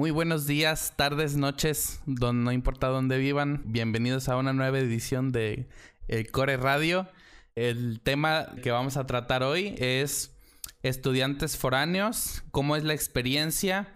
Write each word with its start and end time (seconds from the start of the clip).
Muy 0.00 0.12
buenos 0.12 0.46
días, 0.46 0.94
tardes, 0.96 1.36
noches, 1.36 2.00
don, 2.06 2.42
no 2.42 2.52
importa 2.52 2.86
dónde 2.86 3.18
vivan. 3.18 3.60
Bienvenidos 3.66 4.30
a 4.30 4.38
una 4.38 4.54
nueva 4.54 4.78
edición 4.78 5.30
de 5.30 5.68
el 6.08 6.30
Core 6.30 6.56
Radio. 6.56 7.06
El 7.54 8.00
tema 8.00 8.46
que 8.62 8.70
vamos 8.70 8.96
a 8.96 9.06
tratar 9.06 9.42
hoy 9.42 9.74
es 9.76 10.34
estudiantes 10.82 11.58
foráneos, 11.58 12.42
cómo 12.50 12.76
es 12.76 12.84
la 12.84 12.94
experiencia, 12.94 13.94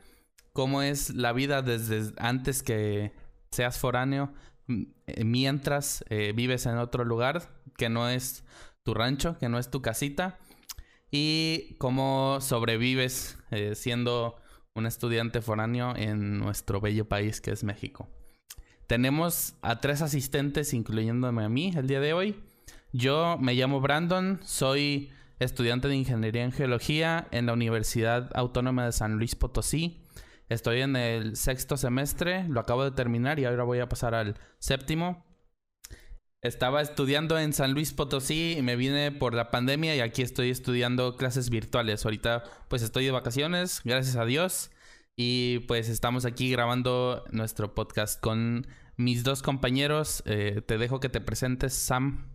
cómo 0.52 0.82
es 0.82 1.08
la 1.08 1.32
vida 1.32 1.62
desde 1.62 2.12
antes 2.18 2.62
que 2.62 3.12
seas 3.50 3.78
foráneo, 3.78 4.30
mientras 5.24 6.04
eh, 6.10 6.34
vives 6.36 6.66
en 6.66 6.76
otro 6.76 7.06
lugar 7.06 7.48
que 7.78 7.88
no 7.88 8.10
es 8.10 8.44
tu 8.82 8.92
rancho, 8.92 9.38
que 9.38 9.48
no 9.48 9.58
es 9.58 9.70
tu 9.70 9.80
casita, 9.80 10.38
y 11.10 11.76
cómo 11.78 12.42
sobrevives 12.42 13.38
eh, 13.50 13.74
siendo 13.74 14.36
un 14.76 14.86
estudiante 14.86 15.40
foráneo 15.40 15.94
en 15.96 16.38
nuestro 16.38 16.80
bello 16.80 17.08
país 17.08 17.40
que 17.40 17.52
es 17.52 17.62
México. 17.62 18.08
Tenemos 18.88 19.54
a 19.62 19.80
tres 19.80 20.02
asistentes, 20.02 20.74
incluyéndome 20.74 21.44
a 21.44 21.48
mí, 21.48 21.72
el 21.76 21.86
día 21.86 22.00
de 22.00 22.12
hoy. 22.12 22.42
Yo 22.92 23.38
me 23.40 23.54
llamo 23.54 23.80
Brandon, 23.80 24.40
soy 24.42 25.12
estudiante 25.38 25.86
de 25.86 25.94
Ingeniería 25.94 26.42
en 26.42 26.50
Geología 26.50 27.28
en 27.30 27.46
la 27.46 27.52
Universidad 27.52 28.30
Autónoma 28.34 28.86
de 28.86 28.92
San 28.92 29.16
Luis 29.16 29.36
Potosí. 29.36 30.02
Estoy 30.48 30.80
en 30.80 30.96
el 30.96 31.36
sexto 31.36 31.76
semestre, 31.76 32.48
lo 32.48 32.58
acabo 32.58 32.82
de 32.82 32.90
terminar 32.90 33.38
y 33.38 33.44
ahora 33.44 33.62
voy 33.62 33.78
a 33.78 33.88
pasar 33.88 34.16
al 34.16 34.36
séptimo. 34.58 35.24
Estaba 36.44 36.82
estudiando 36.82 37.38
en 37.38 37.54
San 37.54 37.72
Luis 37.72 37.94
Potosí 37.94 38.56
y 38.58 38.60
me 38.60 38.76
vine 38.76 39.10
por 39.10 39.32
la 39.32 39.50
pandemia 39.50 39.96
y 39.96 40.00
aquí 40.00 40.20
estoy 40.20 40.50
estudiando 40.50 41.16
clases 41.16 41.48
virtuales. 41.48 42.04
Ahorita 42.04 42.44
pues 42.68 42.82
estoy 42.82 43.06
de 43.06 43.12
vacaciones, 43.12 43.80
gracias 43.82 44.16
a 44.16 44.26
Dios. 44.26 44.70
Y 45.16 45.60
pues 45.60 45.88
estamos 45.88 46.26
aquí 46.26 46.50
grabando 46.50 47.24
nuestro 47.30 47.74
podcast 47.74 48.20
con 48.20 48.66
mis 48.98 49.24
dos 49.24 49.40
compañeros. 49.40 50.22
Eh, 50.26 50.60
te 50.60 50.76
dejo 50.76 51.00
que 51.00 51.08
te 51.08 51.22
presentes, 51.22 51.72
Sam. 51.72 52.28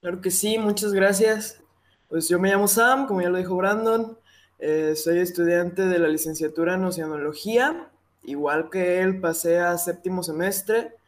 Claro 0.00 0.20
que 0.20 0.30
sí, 0.30 0.56
muchas 0.56 0.92
gracias. 0.92 1.60
Pues 2.06 2.28
yo 2.28 2.38
me 2.38 2.50
llamo 2.52 2.68
Sam, 2.68 3.08
como 3.08 3.20
ya 3.20 3.30
lo 3.30 3.38
dijo 3.38 3.56
Brandon. 3.56 4.16
Eh, 4.60 4.94
soy 4.94 5.18
estudiante 5.18 5.86
de 5.86 5.98
la 5.98 6.06
licenciatura 6.06 6.76
en 6.76 6.84
Oceanología. 6.84 7.90
Igual 8.22 8.70
que 8.70 9.00
él, 9.00 9.20
pasé 9.20 9.58
a 9.58 9.76
séptimo 9.76 10.22
semestre. 10.22 10.99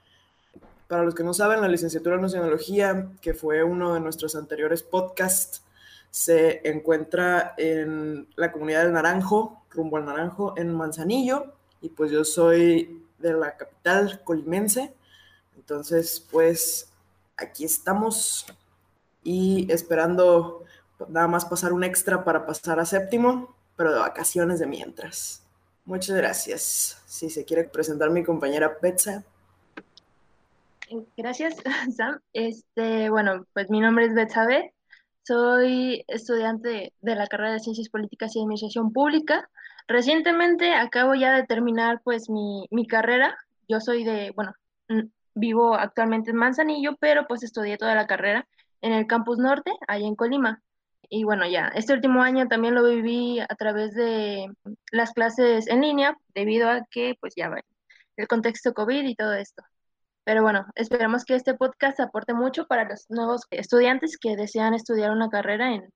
Para 0.92 1.04
los 1.04 1.14
que 1.14 1.24
no 1.24 1.32
saben, 1.32 1.62
la 1.62 1.68
licenciatura 1.68 2.16
en 2.16 2.24
Oceanología, 2.26 3.08
que 3.22 3.32
fue 3.32 3.64
uno 3.64 3.94
de 3.94 4.00
nuestros 4.00 4.36
anteriores 4.36 4.82
podcasts, 4.82 5.62
se 6.10 6.60
encuentra 6.68 7.54
en 7.56 8.28
la 8.36 8.52
comunidad 8.52 8.82
del 8.82 8.92
Naranjo, 8.92 9.64
rumbo 9.70 9.96
al 9.96 10.04
Naranjo, 10.04 10.52
en 10.58 10.70
Manzanillo. 10.70 11.54
Y 11.80 11.88
pues 11.88 12.10
yo 12.10 12.26
soy 12.26 13.06
de 13.18 13.32
la 13.32 13.56
capital 13.56 14.20
colimense. 14.22 14.92
Entonces, 15.56 16.28
pues 16.30 16.92
aquí 17.38 17.64
estamos 17.64 18.44
y 19.24 19.72
esperando 19.72 20.64
nada 21.08 21.26
más 21.26 21.46
pasar 21.46 21.72
un 21.72 21.84
extra 21.84 22.22
para 22.22 22.44
pasar 22.44 22.78
a 22.80 22.84
séptimo, 22.84 23.56
pero 23.76 23.94
de 23.94 23.98
vacaciones 23.98 24.58
de 24.58 24.66
mientras. 24.66 25.42
Muchas 25.86 26.18
gracias. 26.18 26.98
Si 27.06 27.30
se 27.30 27.46
quiere 27.46 27.64
presentar 27.64 28.10
mi 28.10 28.22
compañera 28.22 28.76
Betsa. 28.82 29.24
Gracias, 31.16 31.56
Sam. 31.96 32.20
Este, 32.32 33.10
bueno, 33.10 33.46
pues 33.52 33.70
mi 33.70 33.80
nombre 33.80 34.06
es 34.06 34.14
Betsabe. 34.14 34.74
Soy 35.22 36.04
estudiante 36.08 36.92
de 37.00 37.14
la 37.14 37.26
carrera 37.26 37.52
de 37.52 37.60
Ciencias 37.60 37.88
Políticas 37.88 38.34
y 38.34 38.40
Administración 38.40 38.92
Pública. 38.92 39.48
Recientemente 39.86 40.74
acabo 40.74 41.14
ya 41.14 41.34
de 41.34 41.44
terminar 41.46 42.00
pues 42.02 42.28
mi, 42.28 42.66
mi 42.70 42.86
carrera. 42.86 43.36
Yo 43.68 43.80
soy 43.80 44.04
de, 44.04 44.32
bueno, 44.34 44.52
vivo 45.34 45.74
actualmente 45.74 46.30
en 46.30 46.36
Manzanillo, 46.36 46.96
pero 46.98 47.26
pues 47.26 47.42
estudié 47.42 47.78
toda 47.78 47.94
la 47.94 48.06
carrera 48.06 48.46
en 48.80 48.92
el 48.92 49.06
Campus 49.06 49.38
Norte, 49.38 49.72
ahí 49.88 50.04
en 50.04 50.16
Colima. 50.16 50.62
Y 51.08 51.24
bueno, 51.24 51.46
ya, 51.46 51.68
este 51.74 51.92
último 51.92 52.22
año 52.22 52.48
también 52.48 52.74
lo 52.74 52.84
viví 52.84 53.38
a 53.40 53.54
través 53.56 53.94
de 53.94 54.50
las 54.90 55.12
clases 55.12 55.68
en 55.68 55.82
línea, 55.82 56.16
debido 56.34 56.68
a 56.70 56.86
que, 56.90 57.16
pues 57.20 57.34
ya, 57.36 57.50
el 58.16 58.28
contexto 58.28 58.72
COVID 58.74 59.04
y 59.04 59.14
todo 59.14 59.34
esto. 59.34 59.62
Pero 60.24 60.42
bueno, 60.42 60.66
esperamos 60.76 61.24
que 61.24 61.34
este 61.34 61.54
podcast 61.54 61.98
aporte 62.00 62.32
mucho 62.32 62.66
para 62.66 62.88
los 62.88 63.06
nuevos 63.08 63.42
estudiantes 63.50 64.16
que 64.18 64.36
desean 64.36 64.74
estudiar 64.74 65.10
una 65.10 65.28
carrera 65.28 65.74
en, 65.74 65.88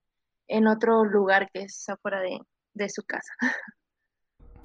en 0.49 0.67
otro 0.67 1.05
lugar 1.05 1.49
que 1.53 1.63
es 1.63 1.89
afuera 1.89 2.21
de, 2.21 2.41
de 2.75 2.89
su 2.89 3.03
casa. 3.03 3.33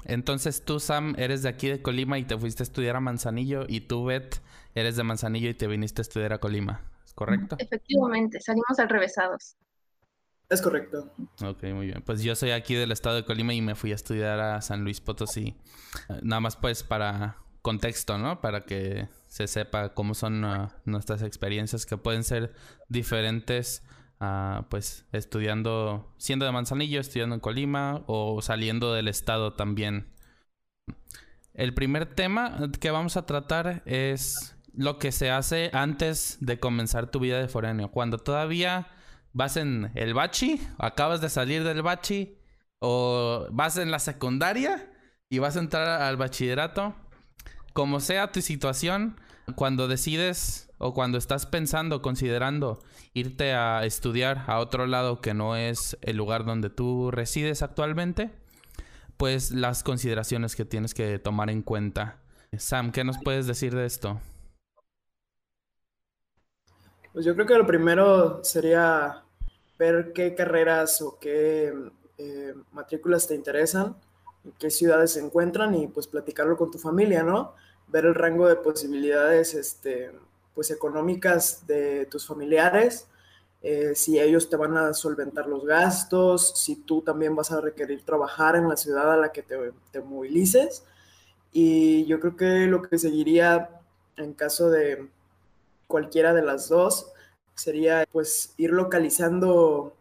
Entonces 0.05 0.65
tú, 0.65 0.79
Sam, 0.79 1.13
eres 1.17 1.43
de 1.43 1.49
aquí 1.49 1.67
de 1.67 1.81
Colima 1.81 2.17
y 2.17 2.23
te 2.23 2.37
fuiste 2.37 2.63
a 2.63 2.65
estudiar 2.65 2.95
a 2.95 2.99
Manzanillo 2.99 3.65
y 3.67 3.81
tú, 3.81 4.05
Beth, 4.05 4.41
eres 4.73 4.95
de 4.95 5.03
Manzanillo 5.03 5.49
y 5.49 5.53
te 5.53 5.67
viniste 5.67 6.01
a 6.01 6.03
estudiar 6.03 6.33
a 6.33 6.39
Colima, 6.39 6.81
¿correcto? 7.13 7.55
Efectivamente, 7.59 8.39
salimos 8.41 8.79
al 8.79 8.89
revesados. 8.89 9.57
Es 10.49 10.61
correcto. 10.61 11.13
Ok, 11.45 11.63
muy 11.65 11.85
bien. 11.85 12.01
Pues 12.01 12.23
yo 12.23 12.35
soy 12.35 12.51
aquí 12.51 12.75
del 12.75 12.91
estado 12.91 13.15
de 13.15 13.25
Colima 13.25 13.53
y 13.53 13.61
me 13.61 13.75
fui 13.75 13.91
a 13.93 13.95
estudiar 13.95 14.39
a 14.39 14.61
San 14.61 14.83
Luis 14.83 14.99
Potosí. 14.99 15.55
Nada 16.23 16.41
más 16.41 16.57
pues 16.57 16.83
para 16.83 17.37
contexto, 17.61 18.17
¿no? 18.17 18.41
Para 18.41 18.61
que 18.61 19.07
se 19.27 19.47
sepa 19.47 19.93
cómo 19.93 20.13
son 20.13 20.43
uh, 20.43 20.69
nuestras 20.85 21.21
experiencias 21.21 21.85
que 21.85 21.97
pueden 21.97 22.23
ser 22.23 22.53
diferentes 22.89 23.83
uh, 24.19 24.63
pues 24.69 25.05
estudiando, 25.11 26.13
siendo 26.17 26.45
de 26.45 26.51
Manzanillo, 26.51 26.99
estudiando 26.99 27.35
en 27.35 27.41
Colima 27.41 28.03
o 28.07 28.41
saliendo 28.41 28.93
del 28.93 29.07
estado 29.07 29.53
también. 29.53 30.11
El 31.53 31.73
primer 31.73 32.05
tema 32.05 32.71
que 32.79 32.91
vamos 32.91 33.17
a 33.17 33.25
tratar 33.25 33.83
es 33.85 34.55
lo 34.73 34.99
que 34.99 35.11
se 35.11 35.31
hace 35.31 35.69
antes 35.73 36.37
de 36.39 36.59
comenzar 36.59 37.11
tu 37.11 37.19
vida 37.19 37.39
de 37.39 37.47
foráneo. 37.47 37.91
Cuando 37.91 38.17
todavía 38.17 38.87
vas 39.33 39.57
en 39.57 39.91
el 39.95 40.13
bachi, 40.13 40.61
acabas 40.77 41.21
de 41.21 41.29
salir 41.29 41.63
del 41.63 41.81
bachi, 41.81 42.37
o 42.79 43.47
vas 43.51 43.77
en 43.77 43.91
la 43.91 43.99
secundaria 43.99 44.91
y 45.29 45.39
vas 45.39 45.55
a 45.55 45.59
entrar 45.59 46.01
al 46.01 46.17
bachillerato. 46.17 46.95
Como 47.73 47.99
sea 47.99 48.31
tu 48.31 48.41
situación, 48.41 49.19
cuando 49.55 49.87
decides 49.87 50.69
o 50.77 50.93
cuando 50.93 51.17
estás 51.17 51.45
pensando, 51.45 52.01
considerando 52.01 52.79
irte 53.13 53.53
a 53.53 53.85
estudiar 53.85 54.43
a 54.47 54.59
otro 54.59 54.87
lado 54.87 55.21
que 55.21 55.33
no 55.33 55.55
es 55.55 55.97
el 56.01 56.17
lugar 56.17 56.45
donde 56.45 56.69
tú 56.69 57.11
resides 57.11 57.61
actualmente, 57.61 58.31
pues 59.17 59.51
las 59.51 59.83
consideraciones 59.83 60.55
que 60.55 60.65
tienes 60.65 60.93
que 60.93 61.19
tomar 61.19 61.49
en 61.49 61.61
cuenta. 61.61 62.17
Sam, 62.57 62.91
¿qué 62.91 63.03
nos 63.03 63.17
puedes 63.19 63.47
decir 63.47 63.75
de 63.75 63.85
esto? 63.85 64.19
Pues 67.13 67.25
yo 67.25 67.35
creo 67.35 67.45
que 67.45 67.57
lo 67.57 67.67
primero 67.67 68.43
sería 68.43 69.23
ver 69.77 70.11
qué 70.13 70.33
carreras 70.35 71.01
o 71.01 71.17
qué 71.19 71.73
eh, 72.17 72.53
matrículas 72.71 73.27
te 73.27 73.35
interesan, 73.35 73.95
qué 74.59 74.71
ciudades 74.71 75.11
se 75.11 75.19
encuentran 75.19 75.75
y 75.75 75.87
pues 75.87 76.07
platicarlo 76.07 76.57
con 76.57 76.71
tu 76.71 76.77
familia, 76.77 77.23
¿no? 77.23 77.53
Ver 77.87 78.05
el 78.05 78.15
rango 78.15 78.47
de 78.47 78.55
posibilidades 78.55 79.53
este, 79.53 80.11
pues 80.53 80.71
económicas 80.71 81.65
de 81.67 82.05
tus 82.07 82.25
familiares, 82.25 83.07
eh, 83.61 83.93
si 83.95 84.19
ellos 84.19 84.49
te 84.49 84.55
van 84.55 84.75
a 84.77 84.93
solventar 84.93 85.47
los 85.47 85.65
gastos, 85.65 86.53
si 86.59 86.77
tú 86.77 87.01
también 87.01 87.35
vas 87.35 87.51
a 87.51 87.61
requerir 87.61 88.03
trabajar 88.03 88.55
en 88.55 88.67
la 88.67 88.77
ciudad 88.77 89.11
a 89.11 89.17
la 89.17 89.31
que 89.31 89.43
te, 89.43 89.71
te 89.91 90.01
movilices. 90.01 90.83
Y 91.51 92.05
yo 92.05 92.19
creo 92.19 92.35
que 92.35 92.67
lo 92.67 92.81
que 92.81 92.97
seguiría 92.97 93.81
en 94.17 94.33
caso 94.33 94.69
de 94.69 95.07
cualquiera 95.87 96.33
de 96.33 96.41
las 96.41 96.69
dos, 96.69 97.11
sería 97.55 98.05
pues 98.11 98.53
ir 98.57 98.71
localizando 98.71 99.93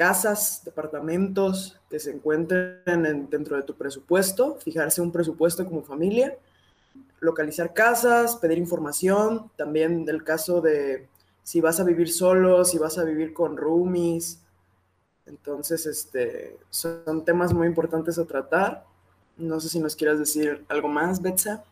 casas, 0.00 0.62
departamentos 0.64 1.78
que 1.90 2.00
se 2.00 2.10
encuentren 2.10 3.28
dentro 3.28 3.54
de 3.58 3.62
tu 3.64 3.74
presupuesto, 3.74 4.56
fijarse 4.56 5.02
un 5.02 5.12
presupuesto 5.12 5.66
como 5.66 5.82
familia, 5.82 6.38
localizar 7.20 7.74
casas, 7.74 8.36
pedir 8.36 8.56
información, 8.56 9.50
también 9.56 10.06
del 10.06 10.24
caso 10.24 10.62
de 10.62 11.06
si 11.42 11.60
vas 11.60 11.80
a 11.80 11.84
vivir 11.84 12.10
solo, 12.10 12.64
si 12.64 12.78
vas 12.78 12.96
a 12.96 13.04
vivir 13.04 13.34
con 13.34 13.58
roomies. 13.58 14.40
Entonces, 15.26 15.84
este, 15.84 16.56
son 16.70 17.22
temas 17.26 17.52
muy 17.52 17.66
importantes 17.66 18.18
a 18.18 18.24
tratar. 18.24 18.86
No 19.36 19.60
sé 19.60 19.68
si 19.68 19.80
nos 19.80 19.96
quieras 19.96 20.18
decir 20.18 20.64
algo 20.70 20.88
más, 20.88 21.20
Betsa. 21.20 21.62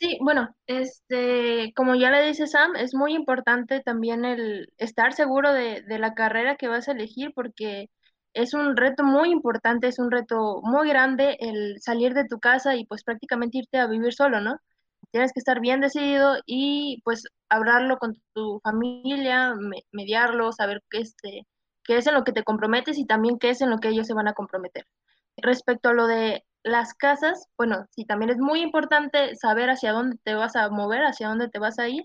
Sí, 0.00 0.16
bueno, 0.22 0.54
este, 0.66 1.72
como 1.74 1.96
ya 1.96 2.10
le 2.10 2.24
dice 2.24 2.46
Sam, 2.46 2.76
es 2.76 2.94
muy 2.94 3.14
importante 3.14 3.80
también 3.80 4.24
el 4.24 4.72
estar 4.78 5.12
seguro 5.12 5.52
de, 5.52 5.82
de 5.82 5.98
la 5.98 6.14
carrera 6.14 6.56
que 6.56 6.68
vas 6.68 6.88
a 6.88 6.92
elegir 6.92 7.32
porque 7.34 7.90
es 8.32 8.54
un 8.54 8.76
reto 8.76 9.02
muy 9.02 9.30
importante, 9.32 9.88
es 9.88 9.98
un 9.98 10.12
reto 10.12 10.60
muy 10.62 10.88
grande 10.88 11.36
el 11.40 11.80
salir 11.80 12.14
de 12.14 12.26
tu 12.26 12.38
casa 12.38 12.76
y 12.76 12.84
pues 12.86 13.02
prácticamente 13.02 13.58
irte 13.58 13.78
a 13.78 13.88
vivir 13.88 14.12
solo, 14.14 14.40
¿no? 14.40 14.58
Tienes 15.10 15.32
que 15.32 15.40
estar 15.40 15.60
bien 15.60 15.80
decidido 15.80 16.36
y 16.46 17.00
pues 17.04 17.24
hablarlo 17.48 17.98
con 17.98 18.14
tu 18.34 18.60
familia, 18.62 19.54
mediarlo, 19.90 20.52
saber 20.52 20.80
qué, 20.90 20.98
este, 21.00 21.46
qué 21.82 21.96
es 21.98 22.06
en 22.06 22.14
lo 22.14 22.22
que 22.24 22.32
te 22.32 22.44
comprometes 22.44 22.98
y 22.98 23.06
también 23.06 23.38
qué 23.38 23.50
es 23.50 23.60
en 23.62 23.70
lo 23.70 23.78
que 23.78 23.88
ellos 23.88 24.06
se 24.06 24.14
van 24.14 24.28
a 24.28 24.34
comprometer. 24.34 24.86
Respecto 25.36 25.88
a 25.88 25.94
lo 25.94 26.06
de 26.06 26.44
las 26.62 26.94
casas, 26.94 27.46
bueno, 27.56 27.86
sí, 27.90 28.04
también 28.04 28.30
es 28.30 28.38
muy 28.38 28.60
importante 28.62 29.36
saber 29.36 29.70
hacia 29.70 29.92
dónde 29.92 30.16
te 30.22 30.34
vas 30.34 30.56
a 30.56 30.68
mover, 30.70 31.02
hacia 31.04 31.28
dónde 31.28 31.48
te 31.48 31.58
vas 31.58 31.78
a 31.78 31.88
ir. 31.88 32.04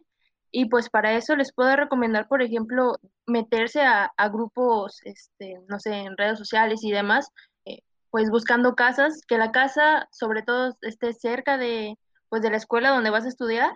Y 0.52 0.66
pues 0.66 0.90
para 0.90 1.14
eso 1.14 1.36
les 1.36 1.52
puedo 1.54 1.76
recomendar, 1.76 2.28
por 2.28 2.44
ejemplo, 2.44 2.98
meterse 3.26 3.82
a, 3.82 4.12
grupos, 4.30 5.02
este, 5.04 5.60
no 5.68 5.80
sé, 5.80 5.94
en 5.94 6.18
redes 6.18 6.38
sociales 6.38 6.84
y 6.84 6.92
demás, 6.92 7.30
eh, 7.66 7.80
pues 8.12 8.30
buscando 8.30 8.76
casas, 8.76 9.22
que 9.28 9.38
la 9.40 9.52
casa 9.52 10.08
sobre 10.12 10.44
todo 10.44 10.78
esté 10.82 11.14
cerca 11.14 11.58
de, 11.58 11.98
pues 12.30 12.44
de 12.44 12.52
la 12.52 12.58
escuela 12.58 12.92
donde 12.92 13.10
vas 13.10 13.26
a 13.26 13.30
estudiar, 13.30 13.72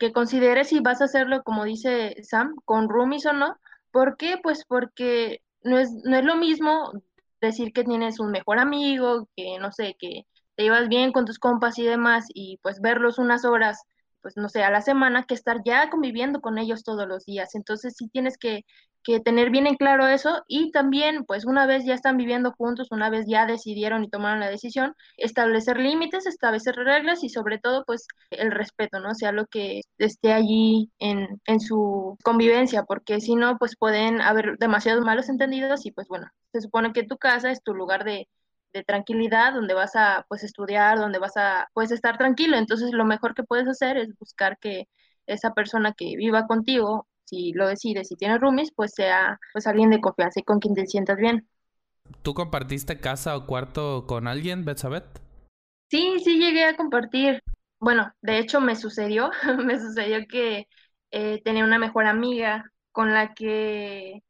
que 0.00 0.12
consideres 0.12 0.68
si 0.68 0.80
vas 0.80 1.00
a 1.00 1.04
hacerlo, 1.04 1.42
como 1.44 1.64
dice 1.64 2.16
Sam, 2.22 2.56
con 2.64 2.88
roomies 2.88 3.26
o 3.26 3.32
no. 3.32 3.56
¿Por 3.92 4.16
qué? 4.16 4.38
Pues 4.42 4.64
porque 4.66 5.42
no 5.62 5.78
es, 5.78 5.92
no 6.04 6.16
es 6.16 6.24
lo 6.24 6.36
mismo 6.36 6.92
decir 7.48 7.72
que 7.72 7.84
tienes 7.84 8.20
un 8.20 8.30
mejor 8.30 8.58
amigo, 8.58 9.28
que 9.36 9.58
no 9.58 9.72
sé, 9.72 9.96
que 9.98 10.26
te 10.56 10.64
llevas 10.64 10.88
bien 10.88 11.12
con 11.12 11.24
tus 11.26 11.38
compas 11.38 11.78
y 11.78 11.84
demás, 11.84 12.26
y 12.34 12.58
pues 12.62 12.80
verlos 12.80 13.18
unas 13.18 13.44
horas 13.44 13.82
pues 14.22 14.36
no 14.36 14.48
sé, 14.48 14.62
a 14.62 14.70
la 14.70 14.80
semana 14.82 15.24
que 15.24 15.34
estar 15.34 15.62
ya 15.64 15.90
conviviendo 15.90 16.40
con 16.40 16.58
ellos 16.58 16.82
todos 16.84 17.06
los 17.08 17.24
días. 17.24 17.54
Entonces 17.54 17.94
sí 17.96 18.08
tienes 18.08 18.38
que, 18.38 18.64
tener 19.24 19.50
bien 19.50 19.66
en 19.66 19.76
claro 19.76 20.06
eso 20.06 20.44
y 20.46 20.70
también 20.72 21.24
pues 21.24 21.44
una 21.46 21.66
vez 21.66 21.84
ya 21.84 21.94
están 21.94 22.16
viviendo 22.16 22.52
juntos, 22.52 22.88
una 22.92 23.10
vez 23.10 23.24
ya 23.26 23.44
decidieron 23.46 24.04
y 24.04 24.10
tomaron 24.10 24.40
la 24.40 24.50
decisión, 24.50 24.94
establecer 25.16 25.78
límites, 25.78 26.26
establecer 26.26 26.76
reglas 26.76 27.24
y 27.24 27.28
sobre 27.28 27.58
todo 27.58 27.84
pues 27.86 28.06
el 28.30 28.52
respeto, 28.52 29.00
¿no? 29.00 29.14
Sea 29.14 29.32
lo 29.32 29.46
que 29.46 29.80
esté 29.98 30.32
allí 30.32 30.92
en, 30.98 31.40
en 31.46 31.60
su 31.60 32.18
convivencia, 32.22 32.84
porque 32.84 33.20
si 33.20 33.34
no 33.36 33.56
pues 33.58 33.74
pueden 33.76 34.20
haber 34.20 34.58
demasiados 34.58 35.04
malos 35.04 35.28
entendidos 35.28 35.86
y 35.86 35.92
pues 35.92 36.06
bueno, 36.08 36.28
se 36.52 36.60
supone 36.60 36.92
que 36.92 37.02
tu 37.02 37.16
casa 37.16 37.50
es 37.50 37.62
tu 37.62 37.74
lugar 37.74 38.04
de, 38.04 38.28
de 38.72 38.84
tranquilidad, 38.84 39.54
donde 39.54 39.74
vas 39.74 39.96
a 39.96 40.24
pues 40.28 40.44
estudiar, 40.44 40.98
donde 40.98 41.18
vas 41.18 41.36
a 41.36 41.68
pues 41.74 41.90
estar 41.90 42.18
tranquilo. 42.18 42.56
Entonces 42.56 42.92
lo 42.92 43.04
mejor 43.04 43.34
que 43.34 43.42
puedes 43.42 43.68
hacer 43.68 43.96
es 43.96 44.16
buscar 44.18 44.58
que 44.58 44.88
esa 45.26 45.52
persona 45.54 45.92
que 45.96 46.16
viva 46.16 46.46
contigo, 46.46 47.06
si 47.24 47.52
lo 47.52 47.68
decides, 47.68 48.08
si 48.08 48.16
tiene 48.16 48.38
roomies, 48.38 48.72
pues 48.74 48.92
sea 48.94 49.38
pues 49.52 49.66
alguien 49.66 49.90
de 49.90 50.00
confianza 50.00 50.40
y 50.40 50.44
con 50.44 50.58
quien 50.58 50.74
te 50.74 50.86
sientas 50.86 51.16
bien. 51.16 51.48
¿Tú 52.22 52.34
compartiste 52.34 53.00
casa 53.00 53.36
o 53.36 53.46
cuarto 53.46 54.06
con 54.06 54.26
alguien, 54.26 54.64
Betsabeth? 54.64 55.20
Sí, 55.90 56.16
sí 56.24 56.38
llegué 56.38 56.64
a 56.64 56.76
compartir. 56.76 57.42
Bueno, 57.78 58.12
de 58.20 58.38
hecho 58.38 58.60
me 58.60 58.76
sucedió, 58.76 59.30
me 59.64 59.78
sucedió 59.78 60.26
que 60.28 60.66
eh, 61.10 61.40
tenía 61.44 61.64
una 61.64 61.78
mejor 61.78 62.06
amiga 62.06 62.64
con 62.92 63.12
la 63.14 63.34
que 63.34 64.22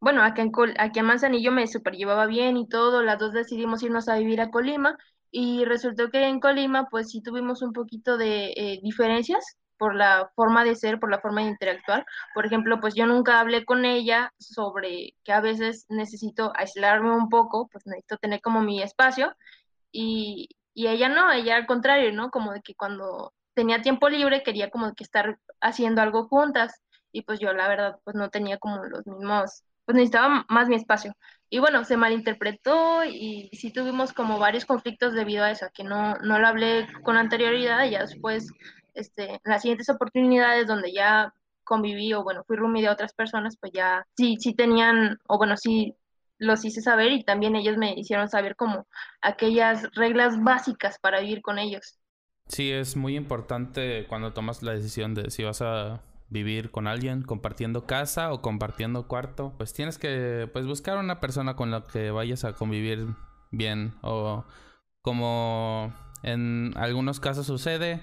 bueno, 0.00 0.22
aquí 0.22 0.40
en, 0.42 0.52
aquí 0.78 1.00
en 1.00 1.06
Manzanillo 1.06 1.52
me 1.52 1.66
super 1.66 1.94
llevaba 1.94 2.26
bien 2.26 2.56
y 2.56 2.68
todo, 2.68 3.02
las 3.02 3.18
dos 3.18 3.32
decidimos 3.32 3.82
irnos 3.82 4.08
a 4.08 4.18
vivir 4.18 4.40
a 4.40 4.50
Colima 4.50 4.96
y 5.30 5.64
resultó 5.64 6.10
que 6.10 6.24
en 6.26 6.40
Colima 6.40 6.88
pues 6.90 7.10
sí 7.10 7.22
tuvimos 7.22 7.62
un 7.62 7.72
poquito 7.72 8.16
de 8.16 8.52
eh, 8.56 8.80
diferencias 8.82 9.56
por 9.78 9.94
la 9.94 10.30
forma 10.34 10.64
de 10.64 10.74
ser, 10.76 10.98
por 10.98 11.10
la 11.10 11.20
forma 11.20 11.42
de 11.42 11.48
interactuar. 11.48 12.04
Por 12.34 12.46
ejemplo, 12.46 12.80
pues 12.80 12.94
yo 12.94 13.06
nunca 13.06 13.40
hablé 13.40 13.64
con 13.64 13.84
ella 13.84 14.32
sobre 14.38 15.14
que 15.24 15.32
a 15.32 15.40
veces 15.40 15.86
necesito 15.88 16.52
aislarme 16.56 17.14
un 17.14 17.28
poco, 17.28 17.68
pues 17.68 17.86
necesito 17.86 18.16
tener 18.18 18.40
como 18.40 18.60
mi 18.60 18.82
espacio 18.82 19.34
y, 19.92 20.48
y 20.74 20.88
ella 20.88 21.08
no, 21.08 21.30
ella 21.32 21.56
al 21.56 21.66
contrario, 21.66 22.12
¿no? 22.12 22.30
Como 22.30 22.52
de 22.52 22.62
que 22.62 22.74
cuando 22.74 23.32
tenía 23.54 23.82
tiempo 23.82 24.08
libre 24.08 24.42
quería 24.42 24.70
como 24.70 24.94
que 24.94 25.04
estar 25.04 25.38
haciendo 25.60 26.02
algo 26.02 26.28
juntas 26.28 26.82
y 27.12 27.22
pues 27.22 27.40
yo 27.40 27.52
la 27.52 27.68
verdad 27.68 27.98
pues 28.04 28.16
no 28.16 28.30
tenía 28.30 28.58
como 28.58 28.84
los 28.84 29.06
mismos 29.06 29.64
pues 29.88 29.96
necesitaba 29.96 30.44
más 30.50 30.68
mi 30.68 30.76
espacio. 30.76 31.16
Y 31.48 31.60
bueno, 31.60 31.82
se 31.82 31.96
malinterpretó 31.96 33.06
y 33.06 33.48
sí 33.54 33.72
tuvimos 33.72 34.12
como 34.12 34.38
varios 34.38 34.66
conflictos 34.66 35.14
debido 35.14 35.44
a 35.44 35.50
eso, 35.50 35.64
que 35.72 35.82
no, 35.82 36.14
no 36.16 36.38
lo 36.38 36.46
hablé 36.46 36.86
con 37.04 37.16
anterioridad 37.16 37.86
y 37.86 37.92
ya 37.92 38.02
después, 38.02 38.48
este, 38.92 39.40
las 39.44 39.62
siguientes 39.62 39.88
oportunidades 39.88 40.66
donde 40.66 40.92
ya 40.92 41.32
conviví 41.64 42.12
o 42.12 42.22
bueno, 42.22 42.44
fui 42.46 42.58
roomie 42.58 42.82
de 42.82 42.90
otras 42.90 43.14
personas, 43.14 43.56
pues 43.58 43.72
ya 43.72 44.06
sí, 44.14 44.36
sí 44.38 44.52
tenían, 44.52 45.16
o 45.26 45.38
bueno, 45.38 45.56
sí 45.56 45.94
los 46.36 46.66
hice 46.66 46.82
saber 46.82 47.12
y 47.12 47.24
también 47.24 47.56
ellos 47.56 47.78
me 47.78 47.94
hicieron 47.94 48.28
saber 48.28 48.56
como 48.56 48.86
aquellas 49.22 49.84
reglas 49.94 50.38
básicas 50.44 50.98
para 50.98 51.20
vivir 51.20 51.40
con 51.40 51.58
ellos. 51.58 51.98
Sí, 52.46 52.70
es 52.70 52.94
muy 52.94 53.16
importante 53.16 54.04
cuando 54.06 54.34
tomas 54.34 54.62
la 54.62 54.72
decisión 54.72 55.14
de 55.14 55.30
si 55.30 55.44
vas 55.44 55.62
a 55.62 56.02
vivir 56.30 56.70
con 56.70 56.86
alguien, 56.86 57.22
compartiendo 57.22 57.86
casa 57.86 58.32
o 58.32 58.42
compartiendo 58.42 59.08
cuarto, 59.08 59.54
pues 59.56 59.72
tienes 59.72 59.98
que 59.98 60.48
pues 60.52 60.66
buscar 60.66 60.98
una 60.98 61.20
persona 61.20 61.56
con 61.56 61.70
la 61.70 61.86
que 61.86 62.10
vayas 62.10 62.44
a 62.44 62.52
convivir 62.52 63.06
bien 63.50 63.94
o 64.02 64.44
como 65.02 65.92
en 66.22 66.74
algunos 66.76 67.20
casos 67.20 67.46
sucede, 67.46 68.02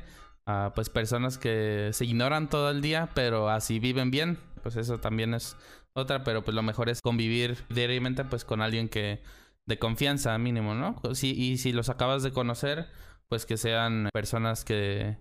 pues 0.74 0.90
personas 0.90 1.38
que 1.38 1.90
se 1.94 2.06
ignoran 2.06 2.50
todo 2.50 2.72
el 2.72 2.82
día, 2.82 3.10
pero 3.14 3.50
así 3.50 3.80
viven 3.80 4.10
bien, 4.12 4.40
pues 4.64 4.76
eso 4.76 5.00
también 5.00 5.34
es 5.34 5.56
otra, 5.94 6.24
pero 6.24 6.44
pues 6.44 6.56
lo 6.56 6.64
mejor 6.64 6.90
es 6.90 7.02
convivir 7.02 7.58
diariamente 7.70 8.26
pues 8.26 8.44
con 8.44 8.62
alguien 8.62 8.90
que 8.90 9.22
de 9.66 9.80
confianza 9.80 10.38
mínimo, 10.38 10.76
¿no? 10.76 11.00
Sí, 11.14 11.34
y 11.38 11.58
si 11.58 11.74
los 11.74 11.90
acabas 11.90 12.24
de 12.24 12.32
conocer, 12.32 12.88
pues 13.28 13.46
que 13.46 13.58
sean 13.58 14.10
personas 14.14 14.64
que 14.64 15.18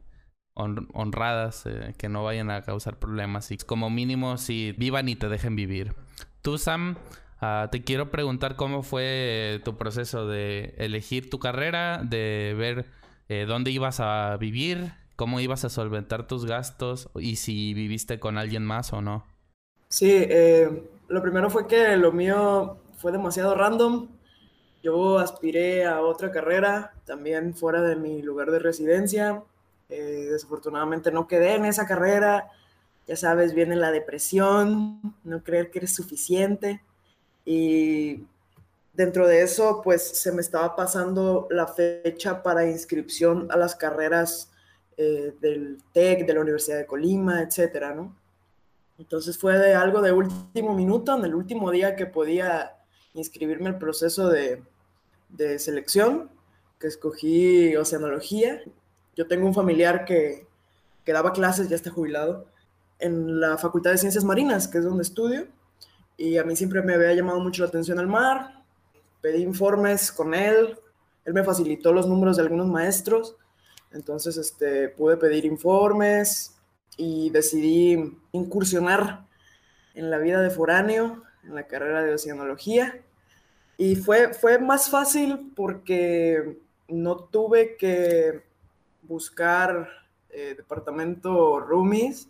honradas, 0.54 1.66
eh, 1.66 1.94
que 1.98 2.08
no 2.08 2.24
vayan 2.24 2.50
a 2.50 2.62
causar 2.62 2.98
problemas 2.98 3.50
y 3.50 3.56
como 3.58 3.90
mínimo 3.90 4.38
si 4.38 4.72
vivan 4.72 5.08
y 5.08 5.16
te 5.16 5.28
dejen 5.28 5.56
vivir. 5.56 5.94
Tú, 6.42 6.58
Sam, 6.58 6.96
ah, 7.40 7.68
te 7.72 7.82
quiero 7.82 8.10
preguntar 8.10 8.56
cómo 8.56 8.82
fue 8.82 9.60
tu 9.64 9.76
proceso 9.76 10.26
de 10.26 10.74
elegir 10.78 11.30
tu 11.30 11.38
carrera, 11.38 12.02
de 12.04 12.54
ver 12.56 12.86
eh, 13.28 13.46
dónde 13.48 13.70
ibas 13.70 14.00
a 14.00 14.36
vivir, 14.38 14.92
cómo 15.16 15.40
ibas 15.40 15.64
a 15.64 15.70
solventar 15.70 16.26
tus 16.26 16.44
gastos 16.44 17.08
y 17.16 17.36
si 17.36 17.74
viviste 17.74 18.20
con 18.20 18.38
alguien 18.38 18.64
más 18.64 18.92
o 18.92 19.00
no. 19.00 19.24
Sí, 19.88 20.10
eh, 20.10 20.90
lo 21.08 21.22
primero 21.22 21.50
fue 21.50 21.66
que 21.66 21.96
lo 21.96 22.12
mío 22.12 22.78
fue 22.98 23.12
demasiado 23.12 23.54
random. 23.54 24.08
Yo 24.82 25.18
aspiré 25.18 25.86
a 25.86 26.02
otra 26.02 26.30
carrera, 26.30 26.92
también 27.06 27.54
fuera 27.54 27.80
de 27.80 27.96
mi 27.96 28.20
lugar 28.22 28.50
de 28.50 28.58
residencia. 28.58 29.42
Eh, 29.88 30.28
desafortunadamente 30.30 31.10
no 31.10 31.26
quedé 31.26 31.54
en 31.54 31.64
esa 31.64 31.86
carrera. 31.86 32.50
Ya 33.06 33.16
sabes, 33.16 33.54
viene 33.54 33.76
la 33.76 33.90
depresión, 33.90 35.00
no 35.24 35.42
creer 35.42 35.70
que 35.70 35.80
eres 35.80 35.94
suficiente. 35.94 36.82
Y 37.44 38.24
dentro 38.94 39.26
de 39.26 39.42
eso, 39.42 39.82
pues 39.82 40.02
se 40.02 40.32
me 40.32 40.40
estaba 40.40 40.74
pasando 40.74 41.46
la 41.50 41.66
fecha 41.66 42.42
para 42.42 42.68
inscripción 42.68 43.48
a 43.50 43.56
las 43.56 43.74
carreras 43.76 44.50
eh, 44.96 45.34
del 45.40 45.82
TEC, 45.92 46.26
de 46.26 46.34
la 46.34 46.40
Universidad 46.40 46.78
de 46.78 46.86
Colima, 46.86 47.42
etcétera, 47.42 47.94
¿no? 47.94 48.16
Entonces 48.96 49.36
fue 49.36 49.58
de 49.58 49.74
algo 49.74 50.00
de 50.00 50.12
último 50.12 50.74
minuto, 50.74 51.16
en 51.16 51.24
el 51.24 51.34
último 51.34 51.70
día 51.72 51.96
que 51.96 52.06
podía 52.06 52.76
inscribirme 53.12 53.68
al 53.68 53.78
proceso 53.78 54.28
de, 54.28 54.62
de 55.30 55.58
selección, 55.58 56.30
que 56.78 56.86
escogí 56.86 57.76
oceanología 57.76 58.62
yo 59.16 59.26
tengo 59.26 59.46
un 59.46 59.54
familiar 59.54 60.04
que, 60.04 60.46
que 61.04 61.12
daba 61.12 61.32
clases, 61.32 61.68
ya 61.68 61.76
está 61.76 61.90
jubilado, 61.90 62.46
en 62.98 63.40
la 63.40 63.58
Facultad 63.58 63.90
de 63.90 63.98
Ciencias 63.98 64.24
Marinas, 64.24 64.68
que 64.68 64.78
es 64.78 64.84
donde 64.84 65.02
estudio, 65.02 65.46
y 66.16 66.38
a 66.38 66.44
mí 66.44 66.56
siempre 66.56 66.82
me 66.82 66.94
había 66.94 67.12
llamado 67.14 67.40
mucho 67.40 67.62
la 67.62 67.68
atención 67.68 67.98
el 67.98 68.06
mar. 68.06 68.62
Pedí 69.20 69.42
informes 69.42 70.12
con 70.12 70.34
él, 70.34 70.78
él 71.24 71.34
me 71.34 71.44
facilitó 71.44 71.92
los 71.92 72.06
números 72.06 72.36
de 72.36 72.42
algunos 72.42 72.68
maestros, 72.68 73.36
entonces 73.92 74.36
este, 74.36 74.88
pude 74.88 75.16
pedir 75.16 75.44
informes 75.44 76.56
y 76.96 77.30
decidí 77.30 78.18
incursionar 78.32 79.26
en 79.94 80.10
la 80.10 80.18
vida 80.18 80.40
de 80.40 80.50
foráneo, 80.50 81.22
en 81.44 81.54
la 81.54 81.66
carrera 81.66 82.02
de 82.02 82.14
oceanología. 82.14 83.00
Y 83.76 83.96
fue, 83.96 84.34
fue 84.34 84.58
más 84.58 84.90
fácil 84.90 85.52
porque 85.56 86.58
no 86.88 87.16
tuve 87.16 87.76
que 87.76 88.42
buscar 89.06 89.88
eh, 90.30 90.54
departamento 90.56 91.60
roomies 91.60 92.28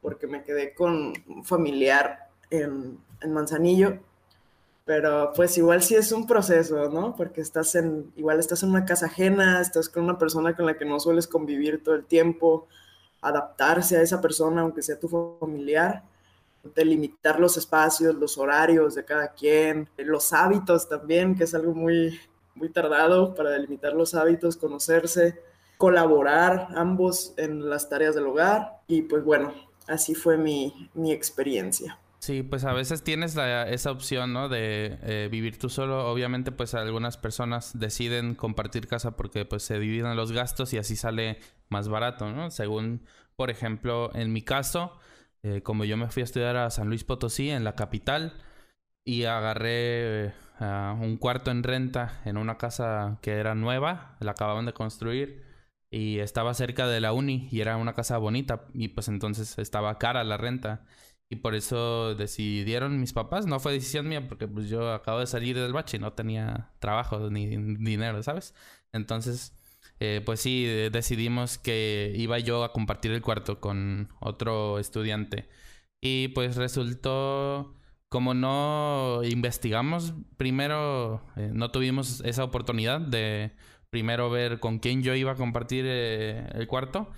porque 0.00 0.26
me 0.26 0.42
quedé 0.42 0.74
con 0.74 1.12
un 1.26 1.44
familiar 1.44 2.28
en, 2.50 2.98
en, 3.20 3.32
Manzanillo. 3.32 3.98
Pero 4.84 5.32
pues 5.36 5.56
igual 5.58 5.82
sí 5.82 5.94
es 5.94 6.10
un 6.10 6.26
proceso, 6.26 6.88
¿no? 6.88 7.14
Porque 7.14 7.40
estás 7.40 7.74
en, 7.74 8.12
igual 8.16 8.40
estás 8.40 8.62
en 8.62 8.70
una 8.70 8.84
casa 8.84 9.06
ajena, 9.06 9.60
estás 9.60 9.88
con 9.88 10.04
una 10.04 10.18
persona 10.18 10.56
con 10.56 10.66
la 10.66 10.76
que 10.76 10.84
no 10.84 10.98
sueles 10.98 11.28
convivir 11.28 11.84
todo 11.84 11.94
el 11.94 12.04
tiempo, 12.04 12.66
adaptarse 13.20 13.98
a 13.98 14.02
esa 14.02 14.20
persona, 14.20 14.62
aunque 14.62 14.82
sea 14.82 14.98
tu 14.98 15.36
familiar, 15.38 16.02
delimitar 16.74 17.38
los 17.38 17.56
espacios, 17.56 18.14
los 18.14 18.38
horarios 18.38 18.94
de 18.94 19.04
cada 19.04 19.32
quien, 19.32 19.88
los 19.98 20.32
hábitos 20.32 20.88
también, 20.88 21.36
que 21.36 21.44
es 21.44 21.54
algo 21.54 21.74
muy, 21.74 22.18
muy 22.54 22.70
tardado 22.70 23.34
para 23.34 23.50
delimitar 23.50 23.92
los 23.92 24.14
hábitos, 24.14 24.56
conocerse 24.56 25.49
colaborar 25.80 26.68
ambos 26.76 27.32
en 27.38 27.70
las 27.70 27.88
tareas 27.88 28.14
del 28.14 28.26
hogar 28.26 28.82
y 28.86 29.00
pues 29.00 29.24
bueno, 29.24 29.54
así 29.88 30.14
fue 30.14 30.36
mi, 30.36 30.74
experiencia. 31.10 31.98
Sí, 32.18 32.42
pues 32.42 32.64
a 32.64 32.74
veces 32.74 33.02
tienes 33.02 33.34
esa 33.34 33.90
opción, 33.90 34.34
¿no? 34.34 34.50
De 34.50 34.98
eh, 35.02 35.28
vivir 35.32 35.58
tú 35.58 35.70
solo. 35.70 36.06
Obviamente, 36.12 36.52
pues 36.52 36.74
algunas 36.74 37.16
personas 37.16 37.78
deciden 37.78 38.34
compartir 38.34 38.88
casa 38.88 39.16
porque 39.16 39.46
pues 39.46 39.62
se 39.62 39.78
dividen 39.78 40.14
los 40.16 40.32
gastos 40.32 40.74
y 40.74 40.76
así 40.76 40.96
sale 40.96 41.38
más 41.70 41.88
barato, 41.88 42.30
¿no? 42.30 42.50
Según, 42.50 43.06
por 43.34 43.48
ejemplo, 43.48 44.10
en 44.14 44.34
mi 44.34 44.42
caso, 44.42 44.92
eh, 45.42 45.62
como 45.62 45.86
yo 45.86 45.96
me 45.96 46.08
fui 46.08 46.20
a 46.20 46.24
estudiar 46.24 46.58
a 46.58 46.68
San 46.68 46.88
Luis 46.88 47.04
Potosí, 47.04 47.48
en 47.48 47.64
la 47.64 47.74
capital, 47.74 48.34
y 49.02 49.24
agarré 49.24 50.26
eh, 50.26 50.32
un 51.00 51.16
cuarto 51.16 51.50
en 51.50 51.62
renta 51.62 52.20
en 52.26 52.36
una 52.36 52.58
casa 52.58 53.16
que 53.22 53.32
era 53.32 53.54
nueva, 53.54 54.18
la 54.20 54.32
acababan 54.32 54.66
de 54.66 54.74
construir 54.74 55.48
y 55.90 56.18
estaba 56.20 56.54
cerca 56.54 56.86
de 56.86 57.00
la 57.00 57.12
uni 57.12 57.48
y 57.50 57.60
era 57.60 57.76
una 57.76 57.94
casa 57.94 58.18
bonita 58.18 58.66
y 58.74 58.88
pues 58.88 59.08
entonces 59.08 59.58
estaba 59.58 59.98
cara 59.98 60.24
la 60.24 60.36
renta 60.36 60.86
y 61.28 61.36
por 61.36 61.54
eso 61.54 62.14
decidieron 62.16 63.00
mis 63.00 63.12
papás, 63.12 63.46
no 63.46 63.60
fue 63.60 63.72
decisión 63.72 64.08
mía 64.08 64.26
porque 64.28 64.48
pues 64.48 64.68
yo 64.68 64.92
acabo 64.92 65.20
de 65.20 65.26
salir 65.26 65.56
del 65.56 65.72
bache 65.72 65.96
y 65.96 66.00
no 66.00 66.12
tenía 66.12 66.72
trabajo 66.80 67.30
ni 67.30 67.46
dinero, 67.76 68.22
¿sabes? 68.22 68.54
Entonces, 68.92 69.54
eh, 70.00 70.22
pues 70.24 70.40
sí, 70.40 70.64
decidimos 70.90 71.58
que 71.58 72.12
iba 72.16 72.38
yo 72.40 72.64
a 72.64 72.72
compartir 72.72 73.12
el 73.12 73.22
cuarto 73.22 73.60
con 73.60 74.08
otro 74.20 74.78
estudiante 74.80 75.48
y 76.00 76.28
pues 76.28 76.56
resultó 76.56 77.76
como 78.08 78.34
no 78.34 79.22
investigamos 79.24 80.14
primero, 80.36 81.22
eh, 81.36 81.50
no 81.54 81.70
tuvimos 81.70 82.20
esa 82.22 82.44
oportunidad 82.44 83.00
de 83.00 83.52
primero 83.90 84.30
ver 84.30 84.60
con 84.60 84.78
quién 84.78 85.02
yo 85.02 85.14
iba 85.14 85.32
a 85.32 85.36
compartir 85.36 85.84
eh, 85.88 86.48
el 86.54 86.66
cuarto, 86.66 87.10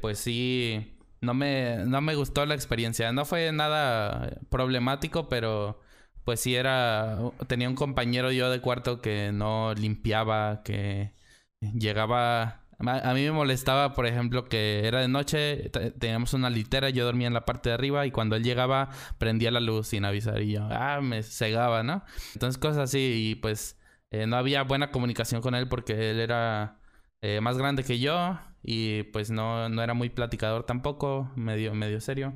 pues 0.00 0.18
sí, 0.18 0.96
no 1.20 1.34
me, 1.34 1.78
no 1.86 2.00
me 2.00 2.14
gustó 2.14 2.46
la 2.46 2.54
experiencia. 2.54 3.12
No 3.12 3.24
fue 3.24 3.52
nada 3.52 4.40
problemático, 4.50 5.28
pero 5.28 5.80
pues 6.24 6.40
sí 6.40 6.54
era, 6.54 7.18
tenía 7.48 7.68
un 7.68 7.74
compañero 7.76 8.30
yo 8.32 8.50
de 8.50 8.60
cuarto 8.60 9.00
que 9.00 9.32
no 9.32 9.74
limpiaba, 9.74 10.62
que 10.64 11.14
llegaba 11.60 12.62
a 12.84 13.14
mí 13.14 13.22
me 13.22 13.32
molestaba, 13.32 13.94
por 13.94 14.06
ejemplo, 14.06 14.48
que 14.48 14.86
era 14.86 15.00
de 15.00 15.08
noche, 15.08 15.70
teníamos 15.98 16.34
una 16.34 16.50
litera, 16.50 16.90
yo 16.90 17.04
dormía 17.04 17.28
en 17.28 17.34
la 17.34 17.44
parte 17.44 17.68
de 17.68 17.74
arriba 17.74 18.06
y 18.06 18.10
cuando 18.10 18.34
él 18.34 18.42
llegaba 18.42 18.90
prendía 19.18 19.50
la 19.50 19.60
luz 19.60 19.88
sin 19.88 20.04
avisar 20.04 20.42
y 20.42 20.52
yo, 20.52 20.66
ah, 20.70 21.00
me 21.00 21.22
cegaba, 21.22 21.82
¿no? 21.82 22.02
Entonces 22.34 22.58
cosas 22.58 22.78
así 22.78 23.30
y 23.30 23.34
pues 23.36 23.76
eh, 24.12 24.26
no 24.26 24.36
había 24.36 24.62
buena 24.62 24.92
comunicación 24.92 25.42
con 25.42 25.54
él 25.54 25.68
porque 25.68 26.10
él 26.10 26.20
era 26.20 26.78
eh, 27.22 27.40
más 27.40 27.58
grande 27.58 27.84
que 27.84 27.98
yo 27.98 28.38
y 28.62 29.04
pues 29.04 29.30
no, 29.30 29.68
no 29.68 29.82
era 29.82 29.94
muy 29.94 30.10
platicador 30.10 30.64
tampoco, 30.64 31.30
medio, 31.36 31.74
medio 31.74 32.00
serio. 32.00 32.34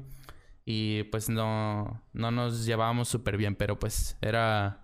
Y 0.64 1.04
pues 1.04 1.28
no, 1.28 2.02
no 2.12 2.30
nos 2.32 2.66
llevábamos 2.66 3.08
súper 3.08 3.36
bien, 3.36 3.54
pero 3.54 3.78
pues 3.78 4.16
era, 4.20 4.82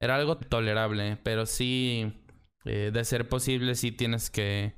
era 0.00 0.16
algo 0.16 0.38
tolerable, 0.38 1.18
pero 1.24 1.46
sí... 1.46 2.20
Eh, 2.66 2.90
de 2.92 3.04
ser 3.04 3.28
posible, 3.28 3.74
sí 3.74 3.92
tienes 3.92 4.30
que 4.30 4.74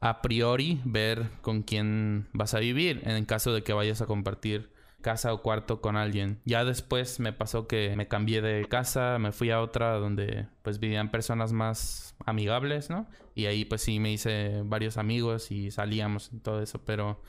a 0.00 0.22
priori 0.22 0.80
ver 0.84 1.30
con 1.42 1.62
quién 1.62 2.28
vas 2.32 2.54
a 2.54 2.60
vivir 2.60 3.02
en 3.04 3.24
caso 3.26 3.52
de 3.52 3.62
que 3.62 3.72
vayas 3.72 4.00
a 4.00 4.06
compartir 4.06 4.72
casa 5.00 5.32
o 5.32 5.42
cuarto 5.42 5.80
con 5.80 5.96
alguien. 5.96 6.40
Ya 6.44 6.64
después 6.64 7.20
me 7.20 7.32
pasó 7.32 7.66
que 7.66 7.94
me 7.96 8.08
cambié 8.08 8.42
de 8.42 8.66
casa, 8.66 9.18
me 9.18 9.32
fui 9.32 9.50
a 9.50 9.60
otra 9.60 9.94
donde 9.94 10.46
pues 10.62 10.78
vivían 10.78 11.10
personas 11.10 11.52
más 11.52 12.14
amigables, 12.26 12.90
¿no? 12.90 13.08
Y 13.34 13.46
ahí 13.46 13.64
pues 13.64 13.82
sí 13.82 14.00
me 14.00 14.12
hice 14.12 14.62
varios 14.64 14.96
amigos 14.96 15.50
y 15.50 15.70
salíamos 15.70 16.30
y 16.32 16.38
todo 16.38 16.62
eso, 16.62 16.84
pero 16.84 17.22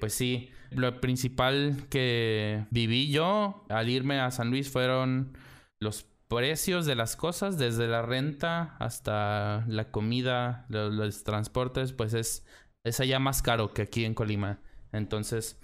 pues 0.00 0.14
sí, 0.14 0.50
lo 0.70 1.00
principal 1.00 1.86
que 1.90 2.66
viví 2.70 3.10
yo 3.10 3.64
al 3.68 3.88
irme 3.88 4.20
a 4.20 4.30
San 4.30 4.50
Luis 4.50 4.70
fueron 4.70 5.36
los 5.80 6.06
precios 6.28 6.86
de 6.86 6.94
las 6.94 7.16
cosas, 7.16 7.58
desde 7.58 7.88
la 7.88 8.02
renta 8.02 8.76
hasta 8.78 9.64
la 9.66 9.90
comida, 9.90 10.66
los, 10.68 11.24
transportes, 11.24 11.92
pues 11.92 12.14
es, 12.14 12.46
es 12.84 13.00
allá 13.00 13.18
más 13.18 13.42
caro 13.42 13.72
que 13.72 13.82
aquí 13.82 14.04
en 14.04 14.14
Colima. 14.14 14.60
Entonces, 14.92 15.60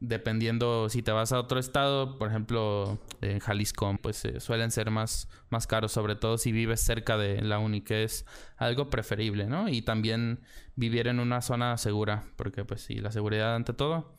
dependiendo 0.00 0.88
si 0.88 1.02
te 1.02 1.12
vas 1.12 1.32
a 1.32 1.38
otro 1.38 1.60
estado, 1.60 2.18
por 2.18 2.28
ejemplo, 2.28 2.98
en 3.20 3.38
Jalisco, 3.38 3.96
pues 4.02 4.24
eh, 4.24 4.40
suelen 4.40 4.70
ser 4.70 4.90
más, 4.90 5.28
más 5.48 5.66
caros, 5.66 5.92
sobre 5.92 6.16
todo 6.16 6.38
si 6.38 6.52
vives 6.52 6.80
cerca 6.80 7.16
de 7.16 7.40
la 7.42 7.58
uni, 7.58 7.82
que 7.82 8.02
es 8.02 8.26
algo 8.56 8.90
preferible, 8.90 9.46
¿no? 9.46 9.68
Y 9.68 9.82
también 9.82 10.40
vivir 10.74 11.06
en 11.06 11.20
una 11.20 11.40
zona 11.40 11.76
segura, 11.76 12.24
porque 12.36 12.64
pues 12.64 12.80
sí, 12.82 12.96
la 12.96 13.12
seguridad 13.12 13.54
ante 13.54 13.72
todo. 13.72 14.16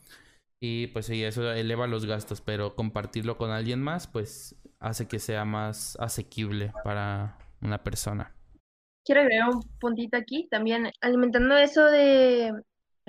Y 0.60 0.86
pues 0.88 1.06
sí, 1.06 1.22
eso 1.24 1.50
eleva 1.52 1.86
los 1.86 2.06
gastos, 2.06 2.40
pero 2.40 2.76
compartirlo 2.76 3.36
con 3.36 3.50
alguien 3.50 3.82
más, 3.82 4.06
pues 4.06 4.56
hace 4.78 5.08
que 5.08 5.18
sea 5.18 5.44
más 5.44 5.96
asequible 6.00 6.72
para 6.84 7.36
una 7.60 7.82
persona. 7.82 8.34
Quiero 9.04 9.22
agregar 9.22 9.48
un 9.48 9.62
puntito 9.80 10.16
aquí, 10.16 10.46
también 10.48 10.92
alimentando 11.00 11.56
eso 11.56 11.84
de 11.86 12.52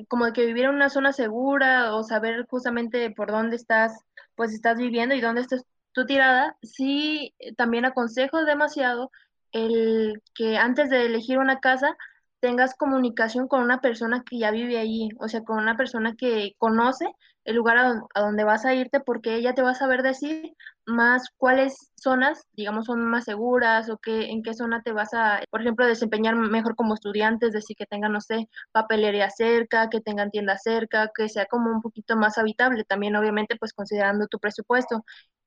como 0.07 0.31
que 0.33 0.45
vivir 0.45 0.65
en 0.65 0.75
una 0.75 0.89
zona 0.89 1.13
segura 1.13 1.95
o 1.95 2.03
saber 2.03 2.45
justamente 2.49 3.11
por 3.11 3.31
dónde 3.31 3.55
estás, 3.55 4.05
pues 4.35 4.53
estás 4.53 4.77
viviendo 4.77 5.15
y 5.15 5.21
dónde 5.21 5.41
estás 5.41 5.63
tu 5.93 6.05
tirada, 6.05 6.57
sí 6.63 7.35
también 7.55 7.85
aconsejo 7.85 8.43
demasiado 8.45 9.11
el 9.51 10.21
que 10.33 10.57
antes 10.57 10.89
de 10.89 11.05
elegir 11.05 11.37
una 11.37 11.59
casa 11.59 11.95
tengas 12.43 12.75
comunicación 12.75 13.47
con 13.47 13.61
una 13.61 13.79
persona 13.79 14.21
que 14.29 14.37
ya 14.37 14.51
vive 14.51 14.77
allí, 14.77 15.07
o 15.17 15.29
sea, 15.29 15.43
con 15.43 15.57
una 15.59 15.77
persona 15.77 16.13
que 16.17 16.55
conoce 16.57 17.05
el 17.45 17.55
lugar 17.55 17.77
a, 17.77 18.21
donde 18.21 18.43
vas 18.43 18.65
a 18.65 18.73
irte 18.73 18.99
porque 18.99 19.35
ella 19.35 19.53
te 19.53 19.61
va 19.61 19.71
a 19.71 19.75
saber 19.75 20.03
decir 20.03 20.51
más 20.85 21.29
cuáles 21.37 21.93
zonas, 21.95 22.43
digamos, 22.51 22.87
son 22.87 23.05
más 23.05 23.23
seguras 23.23 23.89
o 23.89 23.97
qué, 23.97 24.29
en 24.31 24.43
qué 24.43 24.53
zona 24.53 24.81
te 24.83 24.91
vas 24.91 25.13
a, 25.13 25.41
por 25.51 25.61
ejemplo, 25.61 25.87
desempeñar 25.87 26.35
mejor 26.35 26.75
como 26.75 26.95
estudiante, 26.95 27.45
es 27.47 27.53
decir, 27.53 27.77
que 27.77 27.85
tengan, 27.85 28.11
no 28.11 28.19
sé, 28.19 28.49
papelería 28.73 29.29
cerca, 29.29 29.89
que 29.89 30.01
tengan 30.01 30.29
tienda 30.29 30.57
cerca, 30.57 31.11
que 31.15 31.29
sea 31.29 31.45
como 31.45 31.71
un 31.71 31.81
poquito 31.81 32.17
más 32.17 32.37
habitable, 32.37 32.83
también 32.83 33.15
obviamente 33.15 33.55
pues 33.55 33.71
considerando 33.71 34.27
tu 34.27 34.37
presupuesto. 34.39 35.05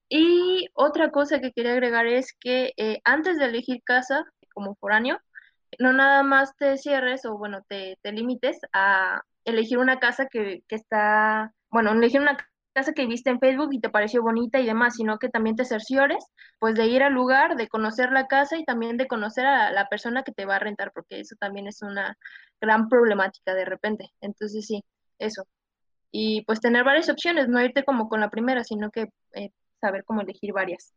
Y 0.09 0.69
otra 0.75 1.11
cosa 1.11 1.41
que 1.41 1.53
quería 1.53 1.73
agregar 1.73 2.07
es 2.07 2.33
que 2.41 2.73
eh, 2.79 3.01
antes 3.05 3.37
de 3.39 3.47
elegir 3.47 3.83
casa 3.85 4.25
como 4.55 4.77
foráneo, 4.77 5.19
no 5.79 5.93
nada 5.93 6.23
más 6.23 6.57
te 6.57 6.77
cierres 6.79 7.25
o 7.25 7.37
bueno, 7.39 7.63
te, 7.69 7.99
te 8.03 8.13
limites 8.13 8.59
a 8.73 9.23
elegir 9.45 9.79
una 9.79 9.99
casa 9.99 10.27
que, 10.27 10.63
que 10.69 10.77
está 10.77 11.53
bueno, 11.71 11.93
elegir 11.93 12.21
una 12.21 12.37
casa 12.73 12.93
que 12.93 13.07
viste 13.07 13.31
en 13.31 13.41
Facebook 13.41 13.71
y 13.73 13.81
te 13.81 13.89
pareció 13.89 14.23
bonita 14.23 14.61
y 14.61 14.67
demás, 14.67 14.97
sino 14.97 15.19
que 15.19 15.29
también 15.29 15.57
te 15.57 15.65
cerciores, 15.65 16.25
pues 16.59 16.75
de 16.75 16.87
ir 16.87 17.03
al 17.03 17.15
lugar, 17.15 17.57
de 17.57 17.69
conocer 17.69 18.13
la 18.13 18.27
casa 18.27 18.59
y 18.59 18.65
también 18.65 18.97
de 18.97 19.07
conocer 19.07 19.47
a 19.47 19.71
la 19.73 19.89
persona 19.89 20.23
que 20.23 20.33
te 20.33 20.45
va 20.45 20.57
a 20.57 20.59
rentar, 20.59 20.93
porque 20.93 21.21
eso 21.21 21.37
también 21.39 21.67
es 21.67 21.83
una 21.83 22.17
gran 22.61 22.89
problemática 22.89 23.55
de 23.55 23.65
repente. 23.65 24.11
Entonces 24.21 24.67
sí, 24.67 24.85
eso. 25.19 25.45
Y 26.11 26.45
pues 26.45 26.61
tener 26.61 26.85
varias 26.85 27.09
opciones, 27.09 27.49
no 27.49 27.63
irte 27.63 27.85
como 27.85 28.09
con 28.09 28.21
la 28.21 28.31
primera, 28.31 28.63
sino 28.63 28.91
que 28.91 29.09
eh, 29.33 29.51
saber 29.81 30.05
cómo 30.05 30.21
elegir 30.21 30.53
varias. 30.53 30.95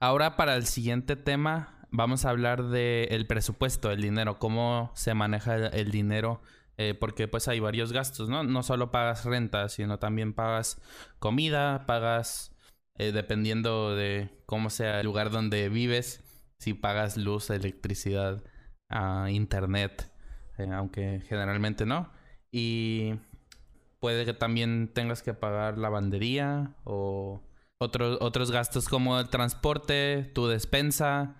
Ahora 0.00 0.36
para 0.36 0.56
el 0.56 0.66
siguiente 0.66 1.16
tema 1.16 1.83
vamos 1.94 2.24
a 2.24 2.30
hablar 2.30 2.64
del 2.64 3.26
presupuesto, 3.26 3.92
el 3.92 4.02
dinero, 4.02 4.38
cómo 4.38 4.90
se 4.94 5.14
maneja 5.14 5.54
el 5.54 5.90
dinero 5.92 6.42
eh, 6.76 6.94
porque 6.94 7.28
pues 7.28 7.46
hay 7.46 7.60
varios 7.60 7.92
gastos, 7.92 8.28
¿no? 8.28 8.42
No 8.42 8.62
solo 8.64 8.90
pagas 8.90 9.24
renta, 9.24 9.68
sino 9.68 9.98
también 10.00 10.32
pagas 10.32 10.82
comida, 11.20 11.86
pagas, 11.86 12.52
eh, 12.98 13.12
dependiendo 13.12 13.94
de 13.94 14.42
cómo 14.46 14.70
sea 14.70 14.98
el 14.98 15.06
lugar 15.06 15.30
donde 15.30 15.68
vives, 15.68 16.24
si 16.58 16.74
pagas 16.74 17.16
luz, 17.16 17.50
electricidad, 17.50 18.42
uh, 18.90 19.28
internet, 19.28 20.10
eh, 20.58 20.68
aunque 20.72 21.22
generalmente 21.28 21.86
no. 21.86 22.10
Y 22.50 23.14
puede 24.00 24.24
que 24.24 24.34
también 24.34 24.90
tengas 24.92 25.22
que 25.22 25.34
pagar 25.34 25.78
lavandería 25.78 26.74
o 26.84 27.40
otros 27.78 28.18
otros 28.20 28.50
gastos 28.50 28.88
como 28.88 29.18
el 29.20 29.28
transporte, 29.28 30.30
tu 30.34 30.48
despensa 30.48 31.36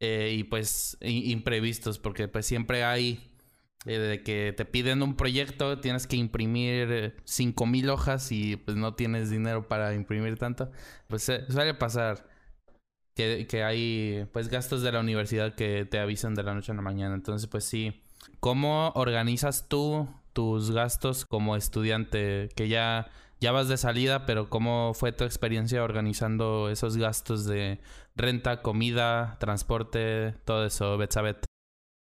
y 0.00 0.44
pues 0.44 0.98
imprevistos, 1.00 1.98
porque 1.98 2.28
pues 2.28 2.46
siempre 2.46 2.84
hay 2.84 3.30
eh, 3.86 3.98
de 3.98 4.22
que 4.24 4.52
te 4.56 4.64
piden 4.64 5.02
un 5.02 5.14
proyecto, 5.16 5.78
tienes 5.78 6.08
que 6.08 6.16
imprimir 6.16 7.14
5000 7.24 7.88
hojas 7.90 8.32
y 8.32 8.56
pues 8.56 8.76
no 8.76 8.94
tienes 8.94 9.30
dinero 9.30 9.68
para 9.68 9.94
imprimir 9.94 10.38
tanto. 10.38 10.70
Pues 11.06 11.22
suele 11.22 11.74
pasar 11.74 12.28
que, 13.14 13.46
que, 13.48 13.62
hay 13.62 14.28
pues 14.32 14.48
gastos 14.48 14.82
de 14.82 14.90
la 14.90 15.00
universidad 15.00 15.54
que 15.54 15.84
te 15.84 16.00
avisan 16.00 16.34
de 16.34 16.42
la 16.42 16.54
noche 16.54 16.72
a 16.72 16.74
la 16.74 16.82
mañana. 16.82 17.14
Entonces, 17.14 17.48
pues 17.48 17.64
sí. 17.64 18.02
¿Cómo 18.40 18.90
organizas 18.96 19.68
tú 19.68 20.08
tus 20.32 20.72
gastos 20.72 21.24
como 21.24 21.54
estudiante? 21.56 22.48
Que 22.56 22.68
ya, 22.68 23.08
ya 23.40 23.52
vas 23.52 23.68
de 23.68 23.76
salida, 23.76 24.26
pero 24.26 24.50
¿cómo 24.50 24.94
fue 24.94 25.12
tu 25.12 25.24
experiencia 25.24 25.82
organizando 25.84 26.70
esos 26.70 26.96
gastos 26.96 27.46
de 27.46 27.80
renta, 28.14 28.62
comida, 28.62 29.36
transporte, 29.40 30.34
todo 30.44 30.66
eso, 30.66 30.96
Betsabet? 30.98 31.44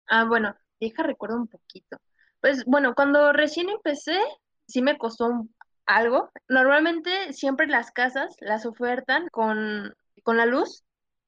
Ah, 0.06 0.24
bueno, 0.24 0.54
Deja, 0.80 1.02
recuerdo 1.04 1.36
un 1.36 1.46
poquito. 1.48 1.96
Pues 2.40 2.64
bueno, 2.66 2.94
cuando 2.96 3.32
recién 3.32 3.68
empecé, 3.68 4.18
sí 4.66 4.82
me 4.82 4.98
costó 4.98 5.46
algo. 5.86 6.30
Normalmente 6.48 7.32
siempre 7.32 7.68
las 7.68 7.92
casas 7.92 8.34
las 8.40 8.66
ofertan 8.66 9.28
con, 9.30 9.94
con 10.24 10.36
la 10.36 10.46
luz 10.46 10.84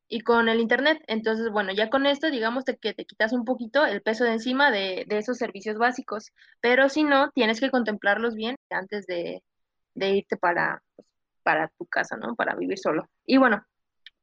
y 0.09 0.23
con 0.23 0.49
el 0.49 0.59
internet. 0.61 1.03
Entonces, 1.07 1.51
bueno, 1.51 1.73
ya 1.73 1.89
con 1.91 2.07
esto, 2.07 2.31
digamos 2.31 2.65
que 2.65 2.95
te 2.95 3.05
quitas 3.07 3.33
un 3.33 3.45
poquito 3.45 3.87
el 3.87 4.03
peso 4.03 4.25
de 4.25 4.33
encima 4.33 4.71
de, 4.73 5.05
de 5.09 5.19
esos 5.19 5.39
servicios 5.39 5.79
básicos, 5.79 6.33
pero 6.61 6.89
si 6.89 7.05
no, 7.05 7.31
tienes 7.33 7.61
que 7.61 7.71
contemplarlos 7.71 8.35
bien 8.35 8.57
antes 8.71 9.07
de, 9.07 9.43
de 9.95 10.11
irte 10.17 10.37
para, 10.37 10.83
pues, 10.97 11.09
para 11.43 11.69
tu 11.79 11.87
casa, 11.87 12.17
¿no? 12.17 12.35
Para 12.37 12.55
vivir 12.57 12.79
solo. 12.79 13.09
Y 13.27 13.39
bueno, 13.39 13.65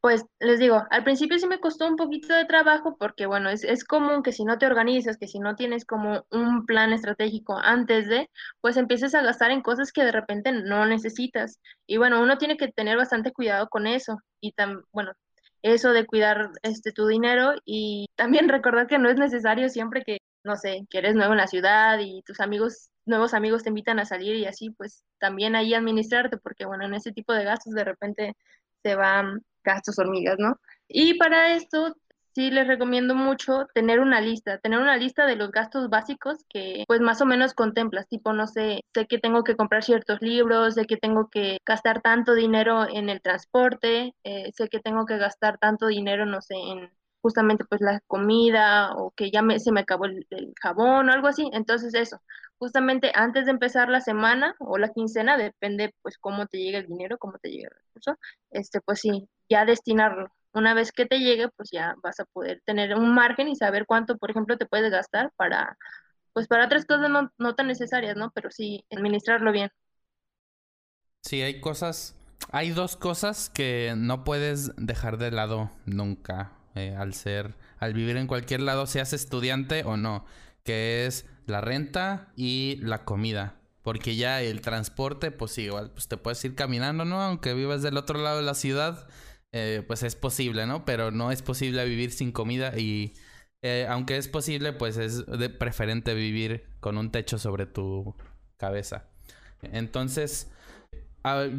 pues 0.01 0.25
les 0.39 0.59
digo, 0.59 0.83
al 0.89 1.03
principio 1.03 1.37
sí 1.37 1.47
me 1.47 1.59
costó 1.59 1.87
un 1.87 1.95
poquito 1.95 2.33
de 2.33 2.45
trabajo 2.45 2.97
porque, 2.97 3.27
bueno, 3.27 3.49
es, 3.49 3.63
es 3.63 3.83
común 3.85 4.23
que 4.23 4.31
si 4.31 4.43
no 4.45 4.57
te 4.57 4.65
organizas, 4.65 5.17
que 5.17 5.27
si 5.27 5.39
no 5.39 5.55
tienes 5.55 5.85
como 5.85 6.25
un 6.31 6.65
plan 6.65 6.91
estratégico 6.91 7.57
antes 7.57 8.07
de, 8.07 8.29
pues 8.61 8.77
empieces 8.77 9.13
a 9.15 9.21
gastar 9.21 9.51
en 9.51 9.61
cosas 9.61 9.91
que 9.91 10.03
de 10.03 10.11
repente 10.11 10.51
no 10.51 10.85
necesitas. 10.87 11.59
Y 11.85 11.97
bueno, 11.97 12.21
uno 12.21 12.37
tiene 12.39 12.57
que 12.57 12.69
tener 12.69 12.97
bastante 12.97 13.31
cuidado 13.31 13.69
con 13.69 13.85
eso. 13.87 14.17
Y 14.39 14.53
tan, 14.53 14.81
bueno, 14.91 15.13
eso 15.61 15.91
de 15.93 16.05
cuidar 16.05 16.51
este 16.63 16.91
tu 16.91 17.07
dinero 17.07 17.53
y 17.65 18.07
también 18.15 18.49
recordar 18.49 18.87
que 18.87 18.97
no 18.99 19.09
es 19.09 19.17
necesario 19.17 19.69
siempre 19.69 20.03
que, 20.03 20.19
no 20.43 20.55
sé, 20.55 20.85
que 20.89 20.99
eres 20.99 21.15
nuevo 21.15 21.33
en 21.33 21.39
la 21.39 21.47
ciudad 21.47 21.99
y 21.99 22.21
tus 22.23 22.39
amigos, 22.39 22.89
nuevos 23.05 23.33
amigos 23.33 23.63
te 23.63 23.69
invitan 23.69 23.99
a 23.99 24.05
salir 24.05 24.35
y 24.35 24.45
así, 24.45 24.69
pues 24.71 25.03
también 25.19 25.55
ahí 25.55 25.73
administrarte, 25.73 26.37
porque 26.37 26.65
bueno, 26.65 26.85
en 26.85 26.93
ese 26.93 27.11
tipo 27.11 27.33
de 27.33 27.43
gastos 27.43 27.73
de 27.73 27.83
repente 27.83 28.35
se 28.83 28.95
van 28.95 29.43
gastos 29.63 29.99
hormigas, 29.99 30.37
¿no? 30.39 30.59
Y 30.87 31.15
para 31.15 31.55
esto 31.55 31.95
sí 32.33 32.49
les 32.49 32.67
recomiendo 32.67 33.15
mucho 33.15 33.67
tener 33.73 33.99
una 33.99 34.21
lista, 34.21 34.57
tener 34.59 34.79
una 34.79 34.97
lista 34.97 35.25
de 35.25 35.35
los 35.35 35.51
gastos 35.51 35.89
básicos 35.89 36.45
que 36.49 36.85
pues 36.87 37.01
más 37.01 37.21
o 37.21 37.25
menos 37.25 37.53
contemplas, 37.53 38.07
tipo, 38.07 38.33
no 38.33 38.47
sé, 38.47 38.81
sé 38.93 39.05
que 39.07 39.17
tengo 39.19 39.43
que 39.43 39.55
comprar 39.55 39.83
ciertos 39.83 40.21
libros, 40.21 40.75
sé 40.75 40.85
que 40.85 40.97
tengo 40.97 41.29
que 41.29 41.57
gastar 41.65 42.01
tanto 42.01 42.33
dinero 42.33 42.87
en 42.89 43.09
el 43.09 43.21
transporte, 43.21 44.13
eh, 44.23 44.51
sé 44.53 44.69
que 44.69 44.79
tengo 44.79 45.05
que 45.05 45.17
gastar 45.17 45.57
tanto 45.57 45.87
dinero, 45.87 46.25
no 46.25 46.41
sé, 46.41 46.55
en 46.55 46.89
justamente 47.21 47.65
pues 47.65 47.81
la 47.81 48.01
comida 48.07 48.93
o 48.95 49.11
que 49.11 49.31
ya 49.31 49.41
me, 49.41 49.59
se 49.59 49.71
me 49.71 49.81
acabó 49.81 50.05
el, 50.05 50.25
jabón 50.61 51.09
o 51.09 51.13
algo 51.13 51.27
así, 51.27 51.49
entonces 51.53 51.93
eso, 51.93 52.19
justamente 52.57 53.11
antes 53.15 53.45
de 53.45 53.51
empezar 53.51 53.89
la 53.89 54.01
semana 54.01 54.55
o 54.59 54.77
la 54.77 54.89
quincena, 54.89 55.37
depende 55.37 55.93
pues 56.01 56.17
cómo 56.17 56.47
te 56.47 56.57
llega 56.57 56.79
el 56.79 56.87
dinero, 56.87 57.17
cómo 57.17 57.37
te 57.39 57.49
llega 57.51 57.69
el 57.69 57.75
recurso, 57.75 58.17
este 58.51 58.81
pues 58.81 58.99
sí, 58.99 59.29
ya 59.49 59.65
destinarlo. 59.65 60.29
Una 60.53 60.73
vez 60.73 60.91
que 60.91 61.05
te 61.05 61.19
llegue, 61.19 61.47
pues 61.55 61.69
ya 61.71 61.95
vas 62.03 62.19
a 62.19 62.25
poder 62.25 62.61
tener 62.65 62.95
un 62.95 63.13
margen 63.13 63.47
y 63.47 63.55
saber 63.55 63.85
cuánto, 63.85 64.17
por 64.17 64.31
ejemplo, 64.31 64.57
te 64.57 64.65
puedes 64.65 64.91
gastar 64.91 65.31
para, 65.37 65.77
pues 66.33 66.47
para 66.47 66.65
otras 66.65 66.85
cosas 66.85 67.09
no, 67.09 67.31
no 67.37 67.55
tan 67.55 67.67
necesarias, 67.67 68.17
¿no? 68.17 68.31
Pero 68.31 68.51
sí 68.51 68.83
administrarlo 68.91 69.53
bien. 69.53 69.69
Sí, 71.21 71.41
hay 71.41 71.61
cosas, 71.61 72.17
hay 72.51 72.71
dos 72.71 72.97
cosas 72.97 73.49
que 73.49 73.93
no 73.95 74.25
puedes 74.25 74.75
dejar 74.75 75.17
de 75.17 75.31
lado 75.31 75.71
nunca 75.85 76.51
eh, 76.75 76.95
al 76.97 77.13
ser, 77.13 77.55
al 77.77 77.93
vivir 77.93 78.17
en 78.17 78.27
cualquier 78.27 78.61
lado, 78.61 78.87
seas 78.87 79.13
estudiante 79.13 79.83
o 79.83 79.97
no, 79.97 80.25
que 80.63 81.05
es 81.05 81.25
la 81.45 81.61
renta 81.61 82.31
y 82.35 82.77
la 82.81 83.03
comida. 83.05 83.55
Porque 83.81 84.15
ya 84.15 84.41
el 84.41 84.61
transporte, 84.61 85.31
pues 85.31 85.57
igual, 85.57 85.91
pues 85.91 86.07
te 86.07 86.17
puedes 86.17 86.43
ir 86.45 86.53
caminando, 86.55 87.03
¿no? 87.03 87.21
Aunque 87.21 87.53
vivas 87.53 87.81
del 87.81 87.97
otro 87.97 88.21
lado 88.21 88.37
de 88.37 88.43
la 88.43 88.53
ciudad, 88.53 89.07
eh, 89.51 89.83
pues 89.87 90.03
es 90.03 90.15
posible, 90.15 90.67
¿no? 90.67 90.85
Pero 90.85 91.11
no 91.11 91.31
es 91.31 91.41
posible 91.41 91.83
vivir 91.85 92.11
sin 92.11 92.31
comida 92.31 92.77
y 92.77 93.13
eh, 93.63 93.85
aunque 93.89 94.17
es 94.17 94.27
posible, 94.27 94.73
pues 94.73 94.97
es 94.97 95.25
de 95.25 95.49
preferente 95.49 96.13
vivir 96.13 96.65
con 96.79 96.97
un 96.97 97.11
techo 97.11 97.37
sobre 97.37 97.65
tu 97.65 98.15
cabeza. 98.57 99.05
Entonces, 99.61 100.51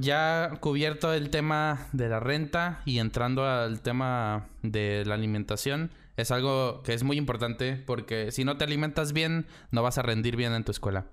ya 0.00 0.58
cubierto 0.60 1.12
el 1.12 1.30
tema 1.30 1.86
de 1.92 2.08
la 2.08 2.20
renta 2.20 2.82
y 2.84 2.98
entrando 2.98 3.46
al 3.46 3.80
tema 3.80 4.48
de 4.62 5.04
la 5.06 5.14
alimentación, 5.14 5.90
es 6.16 6.30
algo 6.30 6.82
que 6.82 6.94
es 6.94 7.04
muy 7.04 7.16
importante 7.16 7.76
porque 7.76 8.32
si 8.32 8.44
no 8.44 8.56
te 8.56 8.64
alimentas 8.64 9.12
bien, 9.12 9.46
no 9.70 9.82
vas 9.82 9.98
a 9.98 10.02
rendir 10.02 10.36
bien 10.36 10.52
en 10.52 10.64
tu 10.64 10.72
escuela. 10.72 11.06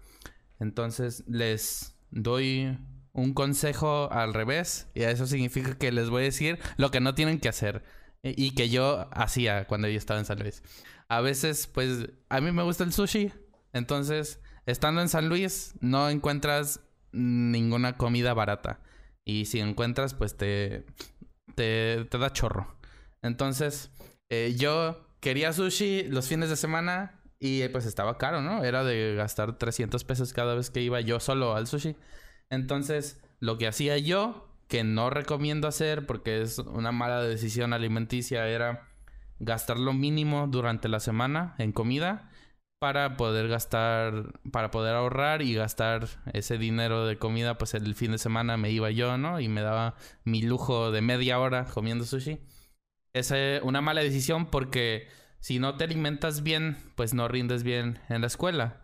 Entonces, 0.60 1.24
les 1.28 1.96
doy 2.12 2.78
un 3.14 3.34
consejo 3.34 4.12
al 4.12 4.34
revés 4.34 4.88
y 4.94 5.04
eso 5.04 5.26
significa 5.26 5.78
que 5.78 5.92
les 5.92 6.10
voy 6.10 6.24
a 6.24 6.26
decir 6.26 6.60
lo 6.78 6.92
que 6.92 7.00
no 7.00 7.16
tienen 7.16 7.40
que 7.40 7.50
hacer 7.50 7.84
y 8.24 8.52
que 8.52 8.70
yo 8.70 9.08
hacía 9.12 9.66
cuando 9.66 9.88
yo 9.88 9.98
estaba 9.98 10.20
en 10.20 10.26
San 10.26 10.40
Luis. 10.40 10.64
A 11.08 11.22
veces, 11.22 11.68
pues, 11.68 12.10
a 12.30 12.42
mí 12.42 12.52
me 12.52 12.64
gusta 12.64 12.84
el 12.84 12.94
sushi, 12.94 13.32
entonces, 13.74 14.42
estando 14.66 15.02
en 15.02 15.10
San 15.10 15.30
Luis, 15.30 15.76
no 15.80 16.10
encuentras 16.10 16.82
ninguna 17.12 17.98
comida 17.98 18.34
barata. 18.34 18.80
Y 19.26 19.46
si 19.46 19.60
encuentras, 19.60 20.14
pues 20.14 20.38
te, 20.38 20.86
te, 21.56 22.06
da 22.06 22.34
chorro. 22.34 22.76
Entonces, 23.22 23.92
eh, 24.30 24.56
yo 24.58 25.06
quería 25.20 25.54
sushi 25.54 26.04
los 26.04 26.28
fines 26.28 26.50
de 26.50 26.56
semana 26.56 27.22
y 27.40 27.68
pues 27.70 27.86
estaba 27.86 28.18
caro, 28.18 28.42
¿no? 28.42 28.64
Era 28.64 28.84
de 28.84 29.16
gastar 29.16 29.58
300 29.58 30.04
pesos 30.04 30.34
cada 30.34 30.56
vez 30.56 30.70
que 30.70 30.82
iba 30.82 31.00
yo 31.02 31.20
solo 31.20 31.56
al 31.56 31.68
sushi. 31.68 31.96
Entonces, 32.50 33.22
lo 33.40 33.58
que 33.58 33.68
hacía 33.68 33.98
yo, 33.98 34.50
que 34.68 34.84
no 34.84 35.10
recomiendo 35.10 35.68
hacer 35.68 36.06
porque 36.06 36.42
es 36.42 36.60
una 36.60 36.92
mala 36.92 37.22
decisión 37.22 37.74
alimenticia, 37.74 38.48
era 38.48 38.90
gastar 39.40 39.80
lo 39.80 39.94
mínimo 39.94 40.48
durante 40.48 40.90
la 40.90 41.00
semana 41.00 41.56
en 41.58 41.72
comida 41.72 42.29
para 42.80 43.18
poder 43.18 43.50
gastar, 43.50 44.40
para 44.52 44.72
poder 44.72 44.96
ahorrar 44.96 45.42
y 45.42 45.54
gastar 45.54 46.08
ese 46.34 46.58
dinero 46.58 47.06
de 47.06 47.18
comida, 47.18 47.58
pues 47.58 47.74
el 47.74 47.94
fin 47.94 48.12
de 48.12 48.18
semana 48.18 48.56
me 48.58 48.72
iba 48.72 48.90
yo, 48.90 49.18
¿no? 49.18 49.40
Y 49.42 49.50
me 49.50 49.62
daba 49.62 49.96
mi 50.24 50.42
lujo 50.42 50.92
de 50.92 51.02
media 51.02 51.40
hora 51.40 51.66
comiendo 51.66 52.06
sushi. 52.06 52.40
Es 53.14 53.34
una 53.64 53.82
mala 53.82 54.02
decisión 54.02 54.46
porque 54.46 55.08
si 55.40 55.60
no 55.60 55.76
te 55.76 55.84
alimentas 55.84 56.42
bien, 56.42 56.78
pues 56.96 57.14
no 57.14 57.28
rindes 57.28 57.64
bien 57.64 58.00
en 58.08 58.22
la 58.22 58.28
escuela. 58.28 58.82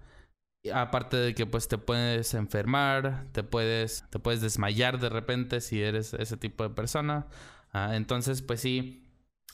Aparte 0.73 1.15
de 1.17 1.35
que 1.35 1.45
pues 1.45 1.67
te 1.67 1.77
puedes 1.77 2.33
enfermar, 2.33 3.27
te 3.31 3.43
puedes, 3.43 4.03
te 4.09 4.19
puedes 4.19 4.41
desmayar 4.41 4.99
de 4.99 5.09
repente 5.09 5.61
si 5.61 5.81
eres 5.81 6.13
ese 6.15 6.37
tipo 6.37 6.63
de 6.63 6.71
persona. 6.71 7.27
Ah, 7.71 7.95
entonces 7.95 8.41
pues 8.41 8.61
sí, 8.61 9.04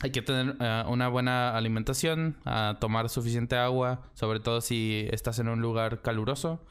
hay 0.01 0.11
que 0.11 0.21
tener 0.21 0.55
ah, 0.59 0.85
una 0.89 1.07
buena 1.07 1.55
alimentación, 1.55 2.37
uh, 2.45 2.79
tomar 2.79 3.09
suficiente 3.09 3.55
agua, 3.55 4.09
sobre 4.13 4.39
todo 4.39 4.61
si 4.61 5.07
estás 5.11 5.39
en 5.39 5.47
un 5.47 5.61
lugar 5.61 6.01
caluroso, 6.01 6.65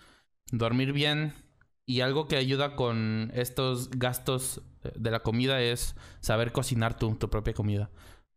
dormir 0.52 0.92
bien 0.92 1.34
y 1.86 2.00
algo 2.00 2.28
que 2.28 2.36
ayuda 2.36 2.76
con 2.76 3.30
estos 3.34 3.90
gastos 3.90 4.62
de 4.94 5.10
la 5.10 5.20
comida 5.20 5.60
es 5.60 5.96
saber 6.20 6.52
cocinar 6.52 6.96
tu, 6.96 7.14
tu 7.16 7.30
propia 7.30 7.54
comida. 7.54 7.90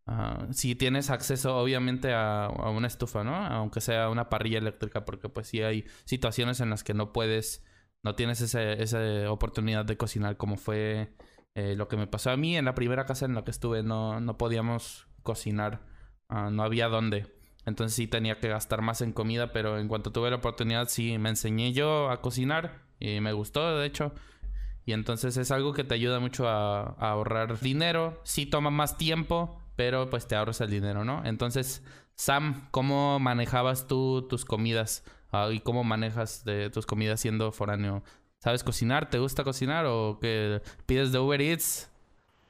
Ah, 0.05 0.47
si 0.51 0.75
tienes 0.75 1.09
acceso 1.09 1.57
obviamente 1.57 2.13
a, 2.13 2.49
una 2.49 2.87
estufa, 2.87 3.23
¿no? 3.23 3.35
Aunque 3.35 3.79
sea 3.81 4.09
una 4.09 4.29
parrilla 4.29 4.57
eléctrica, 4.57 5.05
porque 5.05 5.29
pues 5.29 5.47
sí 5.47 5.61
hay 5.61 5.85
situaciones 6.05 6.59
en 6.59 6.69
las 6.69 6.83
que 6.83 6.93
no 6.93 7.13
puedes, 7.13 7.63
no 8.03 8.15
tienes 8.15 8.41
esa 8.41 9.31
oportunidad 9.31 9.85
de 9.85 9.97
cocinar 9.97 10.37
como 10.37 10.57
fue 10.57 11.15
eh, 11.55 11.75
lo 11.75 11.87
que 11.87 11.97
me 11.97 12.07
pasó 12.07 12.31
a 12.31 12.37
mí 12.37 12.57
en 12.57 12.65
la 12.65 12.75
primera 12.75 13.05
casa 13.05 13.25
en 13.25 13.35
la 13.35 13.43
que 13.43 13.51
estuve, 13.51 13.83
no, 13.83 14.19
no 14.19 14.37
podíamos 14.37 15.07
cocinar, 15.21 15.81
ah, 16.29 16.49
no 16.51 16.63
había 16.63 16.87
dónde. 16.87 17.27
Entonces 17.65 17.95
sí 17.95 18.07
tenía 18.07 18.39
que 18.39 18.49
gastar 18.49 18.81
más 18.81 19.01
en 19.01 19.13
comida, 19.13 19.53
pero 19.53 19.79
en 19.79 19.87
cuanto 19.87 20.11
tuve 20.11 20.29
la 20.29 20.37
oportunidad 20.37 20.89
sí 20.89 21.17
me 21.17 21.29
enseñé 21.29 21.71
yo 21.71 22.09
a 22.09 22.21
cocinar 22.21 22.81
y 22.99 23.19
me 23.21 23.33
gustó, 23.33 23.77
de 23.77 23.85
hecho. 23.85 24.13
Y 24.85 24.91
entonces 24.93 25.37
es 25.37 25.51
algo 25.51 25.73
que 25.73 25.83
te 25.83 25.93
ayuda 25.93 26.19
mucho 26.19 26.49
a, 26.49 26.81
ahorrar 26.99 27.59
dinero, 27.59 28.19
sí 28.23 28.45
toma 28.45 28.69
más 28.69 28.97
tiempo, 28.97 29.61
pero 29.75 30.09
pues 30.09 30.27
te 30.27 30.35
ahorras 30.35 30.59
el 30.61 30.71
dinero, 30.71 31.05
¿no? 31.05 31.23
Entonces, 31.23 31.83
Sam, 32.15 32.67
¿cómo 32.71 33.19
manejabas 33.19 33.87
tú 33.87 34.27
tus 34.27 34.43
comidas? 34.43 35.05
Ah, 35.31 35.49
¿Y 35.51 35.61
cómo 35.61 35.83
manejas 35.83 36.43
tus 36.73 36.85
comidas 36.85 37.21
siendo 37.21 37.51
foráneo? 37.51 38.03
¿Sabes 38.43 38.61
cocinar? 38.61 39.09
¿Te 39.09 39.19
gusta 39.19 39.45
cocinar 39.45 39.85
o 39.85 40.19
que 40.19 40.61
pides 40.85 41.13
de 41.13 41.19
Uber 41.19 41.41
Eats? 41.41 41.89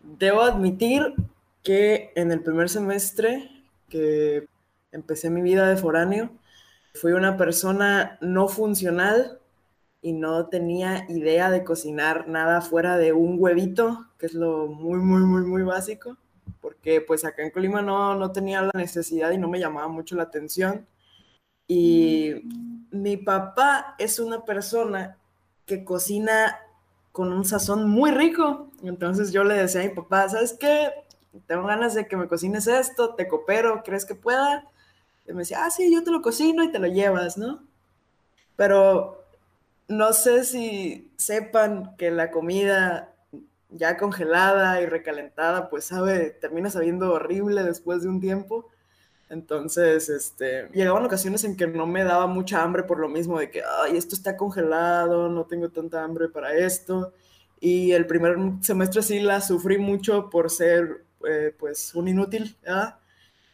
Debo 0.01 0.41
admitir 0.41 1.13
que 1.61 2.11
en 2.15 2.31
el 2.31 2.41
primer 2.41 2.67
semestre 2.67 3.47
que 3.89 4.47
empecé 4.91 5.29
mi 5.29 5.43
vida 5.43 5.69
de 5.69 5.77
foráneo, 5.77 6.31
fui 6.95 7.11
una 7.11 7.37
persona 7.37 8.17
no 8.21 8.47
funcional 8.47 9.37
y 10.01 10.13
no 10.13 10.47
tenía 10.47 11.05
idea 11.09 11.51
de 11.51 11.63
cocinar 11.63 12.27
nada 12.27 12.61
fuera 12.61 12.97
de 12.97 13.13
un 13.13 13.35
huevito, 13.37 14.07
que 14.17 14.25
es 14.25 14.33
lo 14.33 14.65
muy, 14.65 14.97
muy, 14.97 15.21
muy, 15.21 15.43
muy 15.43 15.61
básico 15.61 16.17
porque 16.59 17.01
pues 17.01 17.23
acá 17.23 17.43
en 17.43 17.51
Colima 17.51 17.83
no, 17.83 18.15
no 18.15 18.31
tenía 18.31 18.63
la 18.63 18.71
necesidad 18.73 19.29
y 19.29 19.37
no 19.37 19.47
me 19.47 19.59
llamaba 19.59 19.89
mucho 19.89 20.15
la 20.15 20.23
atención. 20.23 20.87
Y 21.67 22.33
mi 22.89 23.15
papá 23.17 23.93
es 23.99 24.17
una 24.17 24.43
persona 24.43 25.19
que 25.65 25.83
cocina 25.83 26.59
con 27.11 27.31
un 27.31 27.45
sazón 27.45 27.89
muy 27.89 28.11
rico. 28.11 28.69
Entonces 28.83 29.31
yo 29.31 29.43
le 29.43 29.55
decía 29.55 29.81
a 29.81 29.85
mi 29.85 29.89
papá, 29.91 30.27
¿sabes 30.29 30.53
qué? 30.53 30.91
Tengo 31.47 31.65
ganas 31.65 31.93
de 31.93 32.07
que 32.07 32.17
me 32.17 32.27
cocines 32.27 32.67
esto, 32.67 33.15
te 33.15 33.27
coopero, 33.27 33.83
¿crees 33.83 34.05
que 34.05 34.15
pueda? 34.15 34.67
Y 35.27 35.31
me 35.33 35.39
decía, 35.39 35.65
ah, 35.65 35.71
sí, 35.71 35.91
yo 35.93 36.03
te 36.03 36.11
lo 36.11 36.21
cocino 36.21 36.63
y 36.63 36.71
te 36.71 36.79
lo 36.79 36.87
llevas, 36.87 37.37
¿no? 37.37 37.63
Pero 38.55 39.23
no 39.87 40.13
sé 40.13 40.43
si 40.43 41.11
sepan 41.17 41.95
que 41.97 42.11
la 42.11 42.31
comida 42.31 43.13
ya 43.69 43.97
congelada 43.97 44.81
y 44.81 44.85
recalentada, 44.85 45.69
pues 45.69 45.85
sabe, 45.85 46.29
termina 46.29 46.69
sabiendo 46.69 47.11
horrible 47.13 47.63
después 47.63 48.03
de 48.03 48.09
un 48.09 48.19
tiempo. 48.19 48.69
Entonces, 49.29 50.09
este, 50.09 50.69
llegaban 50.73 51.05
ocasiones 51.05 51.43
en 51.43 51.55
que 51.55 51.67
no 51.67 51.87
me 51.87 52.03
daba 52.03 52.27
mucha 52.27 52.61
hambre 52.61 52.83
por 52.83 52.99
lo 52.99 53.09
mismo 53.09 53.39
de 53.39 53.49
que, 53.49 53.61
ay, 53.81 53.97
esto 53.97 54.15
está 54.15 54.37
congelado, 54.37 55.29
no 55.29 55.45
tengo 55.45 55.69
tanta 55.69 56.03
hambre 56.03 56.29
para 56.29 56.53
esto. 56.53 57.13
Y 57.59 57.93
el 57.93 58.05
primer 58.05 58.37
semestre 58.61 59.01
sí 59.01 59.19
la 59.19 59.41
sufrí 59.41 59.77
mucho 59.77 60.29
por 60.29 60.49
ser, 60.51 61.03
eh, 61.27 61.53
pues, 61.57 61.95
un 61.95 62.07
inútil, 62.07 62.55
¿verdad? 62.61 62.99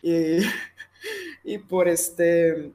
Y, 0.01 0.39
y 1.43 1.57
por 1.59 1.87
este, 1.87 2.73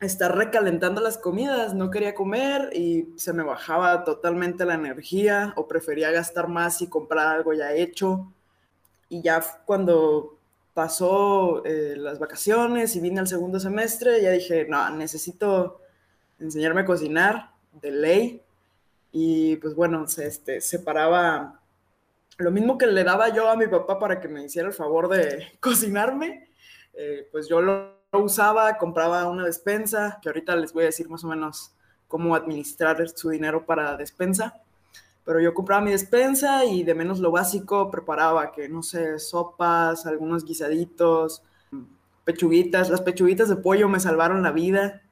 estar 0.00 0.36
recalentando 0.36 1.00
las 1.00 1.18
comidas, 1.18 1.74
no 1.74 1.90
quería 1.90 2.14
comer 2.14 2.70
y 2.74 3.08
se 3.16 3.32
me 3.32 3.42
bajaba 3.42 4.04
totalmente 4.04 4.64
la 4.64 4.74
energía 4.74 5.52
o 5.56 5.66
prefería 5.66 6.10
gastar 6.10 6.48
más 6.48 6.82
y 6.82 6.88
comprar 6.88 7.28
algo 7.28 7.52
ya 7.52 7.72
hecho. 7.72 8.32
Y 9.08 9.22
ya 9.22 9.42
cuando 9.66 10.33
pasó 10.74 11.64
eh, 11.64 11.94
las 11.96 12.18
vacaciones 12.18 12.94
y 12.96 13.00
vine 13.00 13.20
al 13.20 13.28
segundo 13.28 13.60
semestre, 13.60 14.20
ya 14.20 14.32
dije, 14.32 14.66
no, 14.68 14.90
necesito 14.90 15.80
enseñarme 16.40 16.82
a 16.82 16.84
cocinar 16.84 17.52
de 17.80 17.90
ley. 17.92 18.42
Y 19.12 19.56
pues 19.56 19.74
bueno, 19.74 20.06
se 20.08 20.26
este, 20.26 20.60
separaba 20.60 21.60
lo 22.38 22.50
mismo 22.50 22.76
que 22.76 22.88
le 22.88 23.04
daba 23.04 23.28
yo 23.28 23.48
a 23.48 23.56
mi 23.56 23.68
papá 23.68 23.98
para 23.98 24.20
que 24.20 24.26
me 24.26 24.44
hiciera 24.44 24.68
el 24.68 24.74
favor 24.74 25.08
de 25.08 25.52
cocinarme, 25.60 26.48
eh, 26.94 27.28
pues 27.30 27.48
yo 27.48 27.60
lo 27.60 27.94
usaba, 28.12 28.76
compraba 28.76 29.28
una 29.28 29.44
despensa, 29.44 30.18
que 30.20 30.28
ahorita 30.28 30.56
les 30.56 30.72
voy 30.72 30.84
a 30.84 30.86
decir 30.86 31.08
más 31.08 31.22
o 31.24 31.28
menos 31.28 31.72
cómo 32.08 32.34
administrar 32.34 33.08
su 33.08 33.30
dinero 33.30 33.64
para 33.64 33.96
despensa. 33.96 34.60
Pero 35.24 35.40
yo 35.40 35.54
compraba 35.54 35.82
mi 35.82 35.90
despensa 35.90 36.64
y 36.64 36.82
de 36.82 36.94
menos 36.94 37.18
lo 37.18 37.30
básico 37.30 37.90
preparaba, 37.90 38.52
que 38.52 38.68
no 38.68 38.82
sé, 38.82 39.18
sopas, 39.18 40.06
algunos 40.06 40.44
guisaditos, 40.44 41.42
pechuguitas. 42.24 42.90
Las 42.90 43.02
pechuguitas 43.02 43.48
de 43.48 43.56
pollo 43.56 43.88
me 43.88 44.00
salvaron 44.00 44.42
la 44.42 44.52
vida 44.52 45.02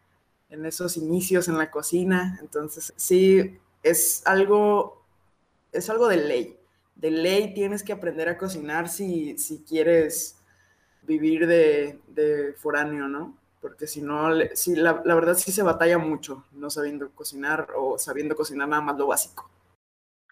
en 0.51 0.67
esos 0.67 0.97
inicios 0.97 1.49
en 1.49 1.59
la 1.59 1.71
cocina. 1.71 2.39
Entonces, 2.43 2.93
sí, 2.97 3.59
es 3.83 4.23
algo, 4.27 5.03
es 5.73 5.89
algo 5.91 6.09
de 6.09 6.19
ley. 6.19 6.59
De 6.95 7.11
ley 7.11 7.55
tienes 7.55 7.83
que 7.83 7.93
aprender 7.93 8.29
a 8.29 8.39
cocinar 8.39 8.89
si, 8.89 9.39
si 9.39 9.63
quieres 9.65 10.37
vivir 11.03 11.47
de, 11.47 12.01
de 12.09 12.55
foráneo, 12.55 13.09
¿no? 13.09 13.37
Porque 13.61 13.87
si 13.87 14.03
no, 14.03 14.29
si 14.55 14.77
la, 14.77 15.03
la 15.05 15.15
verdad 15.15 15.35
sí 15.37 15.53
se 15.53 15.63
batalla 15.63 15.99
mucho 15.99 16.45
no 16.53 16.69
sabiendo 16.71 17.11
cocinar 17.11 17.69
o 17.77 17.99
sabiendo 17.99 18.37
cocinar 18.37 18.69
nada 18.69 18.83
más 18.83 18.99
lo 18.99 19.07
básico. 19.09 19.52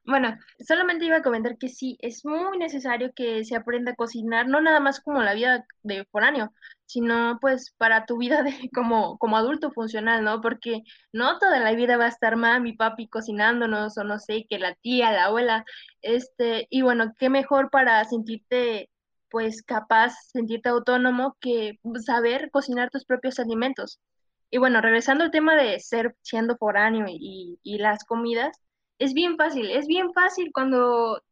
Bueno, 0.05 0.37
solamente 0.67 1.05
iba 1.05 1.17
a 1.19 1.23
comentar 1.23 1.57
que 1.59 1.69
sí, 1.69 1.97
es 2.01 2.25
muy 2.25 2.59
necesario 2.59 3.13
que 3.15 3.45
se 3.45 3.55
aprenda 3.55 3.93
a 3.93 3.95
cocinar, 3.95 4.49
no 4.49 4.61
nada 4.61 4.81
más 4.81 5.01
como 5.01 5.23
la 5.23 5.35
vida 5.35 5.65
de 5.83 6.05
foráneo, 6.11 6.53
sino 6.87 7.39
pues 7.41 7.75
para 7.79 8.07
tu 8.07 8.19
vida 8.19 8.43
de 8.43 8.51
como, 8.75 9.19
como 9.19 9.37
adulto 9.37 9.71
funcional, 9.71 10.25
¿no? 10.25 10.41
Porque 10.41 10.83
no 11.13 11.39
toda 11.39 11.61
la 11.61 11.73
vida 11.73 11.97
va 11.97 12.07
a 12.07 12.09
estar 12.09 12.37
mami, 12.37 12.73
papi 12.75 13.09
cocinándonos, 13.09 13.97
o 13.99 14.05
no 14.05 14.19
sé, 14.19 14.47
que 14.49 14.59
la 14.59 14.75
tía, 14.75 15.13
la 15.13 15.27
abuela, 15.27 15.65
este, 16.03 16.67
y 16.71 16.83
bueno, 16.83 17.15
qué 17.19 17.29
mejor 17.31 17.71
para 17.71 18.05
sentirte 18.05 18.91
pues 19.31 19.63
capaz, 19.63 20.15
sentirte 20.33 20.71
autónomo, 20.71 21.37
que 21.41 21.79
saber 22.05 22.51
cocinar 22.51 22.91
tus 22.91 23.05
propios 23.05 23.39
alimentos. 23.39 24.01
Y 24.51 24.59
bueno, 24.59 24.81
regresando 24.81 25.25
al 25.25 25.31
tema 25.31 25.55
de 25.57 25.79
ser 25.81 26.17
siendo 26.23 26.57
foráneo 26.57 27.07
y, 27.09 27.59
y 27.63 27.79
las 27.79 28.05
comidas, 28.05 28.59
es 29.01 29.15
bien 29.15 29.37
fácil, 29.37 29.71
es 29.71 29.87
bien 29.87 30.13
fácil 30.13 30.53
cuando 30.53 31.23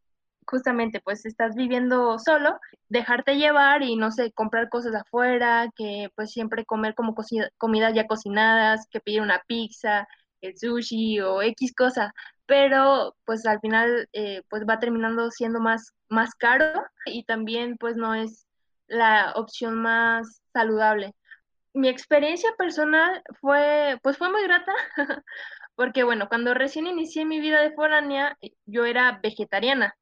justamente 0.46 1.00
pues 1.00 1.26
estás 1.26 1.54
viviendo 1.54 2.18
solo, 2.18 2.59
dejarte 2.88 3.37
llevar 3.37 3.83
y 3.83 3.96
no 3.96 4.11
sé, 4.11 4.33
comprar 4.33 4.70
cosas 4.70 4.94
afuera, 4.94 5.68
que 5.76 6.09
pues 6.16 6.33
siempre 6.33 6.64
comer 6.64 6.94
como 6.94 7.14
comidas 7.59 7.94
ya 7.94 8.07
cocinadas, 8.07 8.87
que 8.90 9.00
pedir 9.00 9.20
una 9.20 9.42
pizza, 9.46 10.09
el 10.40 10.57
sushi 10.59 11.20
o 11.20 11.42
X 11.42 11.74
cosa, 11.76 12.14
pero 12.46 13.14
pues 13.26 13.44
al 13.46 13.61
final 13.61 14.09
eh, 14.12 14.42
pues 14.48 14.64
va 14.68 14.78
terminando 14.78 15.31
siendo 15.31 15.61
más, 15.61 15.92
más 16.09 16.35
caro 16.35 16.83
y 17.07 17.24
también 17.24 17.76
pues 17.78 17.96
no 17.96 18.14
es 18.14 18.46
la 18.88 19.33
opción 19.37 19.74
más 19.74 20.42
saludable. 20.54 21.14
Mi 21.74 21.88
experiencia 21.88 22.50
personal 22.57 23.22
fue 23.40 23.98
pues 24.02 24.16
fue 24.16 24.31
muy 24.31 24.42
grata 24.44 24.72
porque 25.79 26.03
bueno, 26.03 26.29
cuando 26.29 26.55
recién 26.55 26.88
inicié 26.88 27.25
mi 27.25 27.38
vida 27.41 27.61
de 27.62 27.71
foránea 27.73 28.37
yo 28.67 28.85
era 28.85 29.21
vegetariana. 29.23 29.95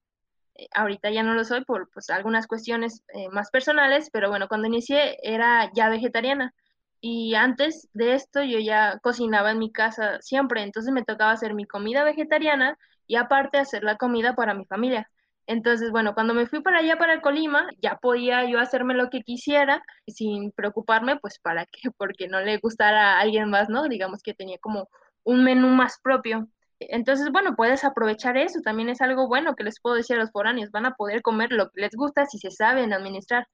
Eh, 0.54 0.68
ahorita 0.74 1.10
ya 1.10 1.22
no 1.22 1.34
lo 1.34 1.44
soy 1.44 1.64
por 1.66 1.90
pues 1.92 2.08
algunas 2.10 2.46
cuestiones 2.46 3.04
eh, 3.14 3.28
más 3.30 3.50
personales, 3.50 4.08
pero 4.12 4.30
bueno, 4.30 4.48
cuando 4.48 4.68
inicié 4.68 5.18
era 5.22 5.70
ya 5.74 5.90
vegetariana. 5.90 6.54
Y 7.00 7.34
antes 7.34 7.88
de 7.92 8.14
esto 8.14 8.42
yo 8.42 8.58
ya 8.58 8.98
cocinaba 9.02 9.50
en 9.52 9.58
mi 9.58 9.70
casa 9.72 10.18
siempre, 10.22 10.62
entonces 10.62 10.94
me 10.94 11.04
tocaba 11.04 11.32
hacer 11.32 11.54
mi 11.54 11.66
comida 11.66 12.04
vegetariana 12.04 12.78
y 13.06 13.16
aparte 13.16 13.58
hacer 13.58 13.84
la 13.84 13.96
comida 13.98 14.34
para 14.34 14.54
mi 14.54 14.64
familia. 14.66 15.10
Entonces, 15.46 15.90
bueno, 15.90 16.14
cuando 16.14 16.34
me 16.34 16.46
fui 16.46 16.62
para 16.62 16.78
allá, 16.78 16.96
para 16.98 17.20
Colima, 17.20 17.68
ya 17.82 17.96
podía 17.98 18.48
yo 18.48 18.58
hacerme 18.60 18.94
lo 18.94 19.10
que 19.10 19.22
quisiera 19.22 19.82
sin 20.08 20.52
preocuparme, 20.52 21.18
pues 21.18 21.38
para 21.38 21.66
qué, 21.66 21.90
porque 21.98 22.28
no 22.28 22.40
le 22.40 22.58
gustara 22.58 23.16
a 23.16 23.20
alguien 23.20 23.50
más, 23.50 23.68
¿no? 23.68 23.88
Digamos 23.88 24.22
que 24.22 24.34
tenía 24.34 24.58
como 24.58 24.88
un 25.26 25.44
menú 25.44 25.68
más 25.68 25.98
propio. 26.02 26.48
Entonces, 26.78 27.30
bueno, 27.32 27.56
puedes 27.56 27.84
aprovechar 27.84 28.36
eso, 28.36 28.60
también 28.62 28.88
es 28.88 29.00
algo 29.00 29.28
bueno 29.28 29.54
que 29.56 29.64
les 29.64 29.80
puedo 29.80 29.96
decir 29.96 30.16
a 30.16 30.20
los 30.20 30.30
foráneos, 30.30 30.70
van 30.70 30.86
a 30.86 30.94
poder 30.94 31.22
comer 31.22 31.52
lo 31.52 31.70
que 31.70 31.80
les 31.82 31.92
gusta 31.94 32.26
si 32.26 32.38
se 32.38 32.50
saben 32.50 32.92
administrar. 32.92 33.48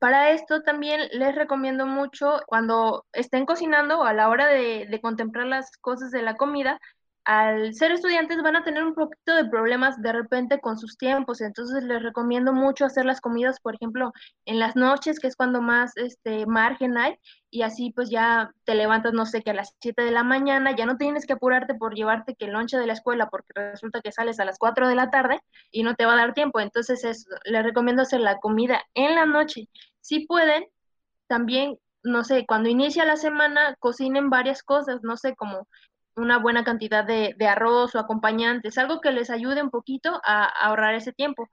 Para 0.00 0.30
esto 0.30 0.62
también 0.62 1.00
les 1.12 1.34
recomiendo 1.34 1.86
mucho 1.86 2.40
cuando 2.46 3.06
estén 3.12 3.46
cocinando 3.46 4.00
o 4.00 4.04
a 4.04 4.12
la 4.12 4.28
hora 4.28 4.46
de, 4.48 4.98
contemplar 5.02 5.46
las 5.46 5.70
cosas 5.78 6.10
de 6.10 6.22
la 6.22 6.36
comida, 6.36 6.80
al 7.24 7.74
ser 7.74 7.92
estudiantes 7.92 8.42
van 8.42 8.56
a 8.56 8.64
tener 8.64 8.84
un 8.84 8.94
poquito 8.94 9.34
de 9.34 9.46
problemas 9.46 10.00
de 10.02 10.12
repente 10.12 10.60
con 10.60 10.78
sus 10.78 10.98
tiempos, 10.98 11.40
entonces 11.40 11.82
les 11.84 12.02
recomiendo 12.02 12.52
mucho 12.52 12.84
hacer 12.84 13.06
las 13.06 13.20
comidas, 13.20 13.60
por 13.60 13.74
ejemplo, 13.74 14.12
en 14.44 14.58
las 14.58 14.76
noches, 14.76 15.18
que 15.18 15.28
es 15.28 15.36
cuando 15.36 15.62
más 15.62 15.96
este 15.96 16.44
margen 16.46 16.98
hay, 16.98 17.16
y 17.50 17.62
así 17.62 17.92
pues 17.92 18.10
ya 18.10 18.52
te 18.64 18.74
levantas, 18.74 19.14
no 19.14 19.24
sé, 19.24 19.42
que 19.42 19.50
a 19.50 19.54
las 19.54 19.74
7 19.80 20.02
de 20.02 20.10
la 20.10 20.22
mañana, 20.22 20.76
ya 20.76 20.84
no 20.84 20.96
tienes 20.98 21.26
que 21.26 21.32
apurarte 21.32 21.74
por 21.74 21.94
llevarte 21.94 22.34
que 22.34 22.44
el 22.44 22.52
lonche 22.52 22.76
de 22.76 22.86
la 22.86 22.92
escuela, 22.92 23.28
porque 23.30 23.52
resulta 23.54 24.02
que 24.02 24.12
sales 24.12 24.38
a 24.38 24.44
las 24.44 24.58
4 24.58 24.86
de 24.88 24.94
la 24.94 25.10
tarde 25.10 25.40
y 25.70 25.82
no 25.82 25.94
te 25.94 26.04
va 26.04 26.12
a 26.14 26.16
dar 26.16 26.34
tiempo, 26.34 26.60
entonces 26.60 27.04
es, 27.04 27.26
les 27.44 27.62
recomiendo 27.62 28.02
hacer 28.02 28.20
la 28.20 28.38
comida 28.38 28.82
en 28.94 29.14
la 29.14 29.24
noche. 29.24 29.68
Si 30.00 30.26
pueden, 30.26 30.66
también 31.26 31.78
no 32.04 32.22
sé, 32.22 32.44
cuando 32.46 32.68
inicia 32.68 33.06
la 33.06 33.16
semana, 33.16 33.76
cocinen 33.78 34.28
varias 34.28 34.62
cosas, 34.62 35.02
no 35.02 35.16
sé, 35.16 35.34
como 35.34 35.66
una 36.16 36.38
buena 36.38 36.64
cantidad 36.64 37.04
de, 37.04 37.34
arroz 37.46 37.94
o 37.94 37.98
acompañantes, 37.98 38.78
algo 38.78 39.00
que 39.00 39.12
les 39.12 39.30
ayude 39.30 39.62
un 39.62 39.70
poquito 39.70 40.20
a, 40.24 40.44
a, 40.44 40.66
ahorrar 40.66 40.94
ese 40.94 41.12
tiempo. 41.12 41.48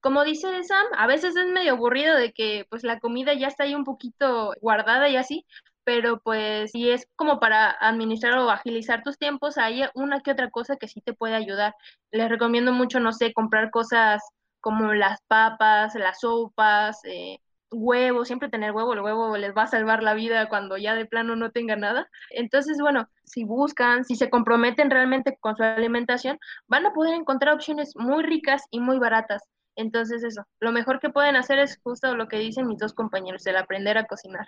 Como 0.00 0.24
dice 0.24 0.62
Sam, 0.64 0.86
a 0.96 1.06
veces 1.06 1.36
es 1.36 1.46
medio 1.48 1.72
aburrido 1.72 2.16
de 2.16 2.32
que 2.32 2.66
pues 2.70 2.84
la 2.84 3.00
comida 3.00 3.34
ya 3.34 3.48
está 3.48 3.64
ahí 3.64 3.74
un 3.74 3.84
poquito 3.84 4.52
guardada 4.60 5.08
y 5.08 5.16
así, 5.16 5.44
pero 5.86 6.20
pues 6.20 6.72
si 6.72 6.90
es 6.90 7.06
como 7.16 7.38
para 7.40 7.70
administrar 7.70 8.38
o 8.38 8.50
agilizar 8.50 9.02
tus 9.04 9.18
tiempos, 9.18 9.58
hay 9.58 9.84
una 9.94 10.20
que 10.20 10.32
otra 10.32 10.50
cosa 10.50 10.76
que 10.76 10.88
sí 10.88 11.00
te 11.00 11.14
puede 11.14 11.36
ayudar. 11.36 11.74
Les 12.10 12.28
recomiendo 12.28 12.72
mucho, 12.72 13.00
no 13.00 13.12
sé, 13.12 13.32
comprar 13.32 13.70
cosas 13.70 14.22
como 14.60 14.94
las 14.94 15.20
papas, 15.28 15.94
las 15.94 16.20
sopas, 16.20 16.98
eh, 17.04 17.38
huevo, 17.70 18.24
siempre 18.24 18.48
tener 18.48 18.72
huevo, 18.72 18.92
el 18.94 19.00
huevo 19.00 19.36
les 19.36 19.54
va 19.54 19.64
a 19.64 19.66
salvar 19.66 20.02
la 20.02 20.14
vida 20.14 20.48
cuando 20.48 20.76
ya 20.76 20.94
de 20.94 21.06
plano 21.06 21.36
no 21.36 21.50
tenga 21.50 21.76
nada. 21.76 22.08
Entonces, 22.30 22.78
bueno, 22.80 23.08
si 23.24 23.44
buscan, 23.44 24.04
si 24.04 24.16
se 24.16 24.30
comprometen 24.30 24.90
realmente 24.90 25.36
con 25.40 25.56
su 25.56 25.62
alimentación, 25.62 26.38
van 26.68 26.86
a 26.86 26.92
poder 26.92 27.14
encontrar 27.14 27.54
opciones 27.54 27.94
muy 27.96 28.22
ricas 28.22 28.64
y 28.70 28.80
muy 28.80 28.98
baratas. 28.98 29.42
Entonces, 29.74 30.24
eso, 30.24 30.46
lo 30.60 30.72
mejor 30.72 31.00
que 31.00 31.10
pueden 31.10 31.36
hacer 31.36 31.58
es 31.58 31.78
justo 31.82 32.16
lo 32.16 32.28
que 32.28 32.38
dicen 32.38 32.66
mis 32.66 32.78
dos 32.78 32.94
compañeros, 32.94 33.46
el 33.46 33.56
aprender 33.56 33.98
a 33.98 34.06
cocinar. 34.06 34.46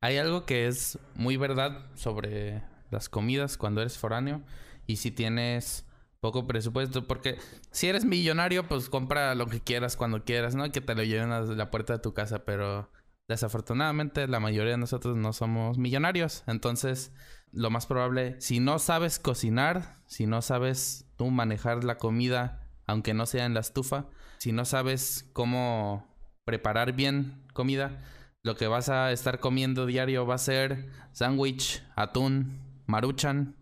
Hay 0.00 0.18
algo 0.18 0.46
que 0.46 0.66
es 0.66 0.98
muy 1.14 1.36
verdad 1.36 1.86
sobre 1.94 2.62
las 2.90 3.08
comidas 3.08 3.56
cuando 3.56 3.80
eres 3.80 3.98
foráneo 3.98 4.42
y 4.86 4.96
si 4.96 5.10
tienes 5.10 5.86
poco 6.22 6.46
presupuesto, 6.46 7.08
porque 7.08 7.36
si 7.72 7.88
eres 7.88 8.04
millonario, 8.04 8.68
pues 8.68 8.88
compra 8.88 9.34
lo 9.34 9.48
que 9.48 9.60
quieras 9.60 9.96
cuando 9.96 10.24
quieras, 10.24 10.54
¿no? 10.54 10.70
Que 10.70 10.80
te 10.80 10.94
lo 10.94 11.02
lleven 11.02 11.32
a 11.32 11.40
la 11.40 11.70
puerta 11.72 11.94
de 11.94 11.98
tu 11.98 12.14
casa, 12.14 12.44
pero 12.44 12.92
desafortunadamente 13.28 14.28
la 14.28 14.38
mayoría 14.38 14.72
de 14.72 14.78
nosotros 14.78 15.16
no 15.16 15.32
somos 15.32 15.78
millonarios, 15.78 16.44
entonces 16.46 17.12
lo 17.50 17.70
más 17.70 17.86
probable, 17.86 18.40
si 18.40 18.60
no 18.60 18.78
sabes 18.78 19.18
cocinar, 19.18 19.98
si 20.06 20.26
no 20.26 20.42
sabes 20.42 21.06
tú 21.16 21.28
manejar 21.30 21.82
la 21.82 21.98
comida, 21.98 22.70
aunque 22.86 23.14
no 23.14 23.26
sea 23.26 23.44
en 23.44 23.54
la 23.54 23.60
estufa, 23.60 24.06
si 24.38 24.52
no 24.52 24.64
sabes 24.64 25.28
cómo 25.32 26.06
preparar 26.44 26.92
bien 26.92 27.44
comida, 27.52 28.00
lo 28.44 28.54
que 28.54 28.68
vas 28.68 28.90
a 28.90 29.10
estar 29.10 29.40
comiendo 29.40 29.86
diario 29.86 30.24
va 30.24 30.36
a 30.36 30.38
ser 30.38 30.88
sándwich, 31.10 31.82
atún, 31.96 32.60
maruchan, 32.86 33.56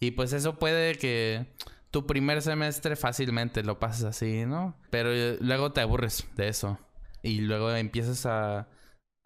Y 0.00 0.10
pues 0.10 0.32
eso 0.32 0.58
puede 0.58 0.96
que 0.96 1.54
tu 1.94 2.06
primer 2.06 2.42
semestre 2.42 2.96
fácilmente 2.96 3.62
lo 3.62 3.78
pases 3.78 4.02
así, 4.02 4.46
¿no? 4.46 4.76
Pero 4.90 5.12
eh, 5.12 5.38
luego 5.40 5.70
te 5.70 5.80
aburres 5.80 6.26
de 6.34 6.48
eso. 6.48 6.76
Y 7.22 7.42
luego 7.42 7.70
empiezas 7.72 8.26
a, 8.26 8.68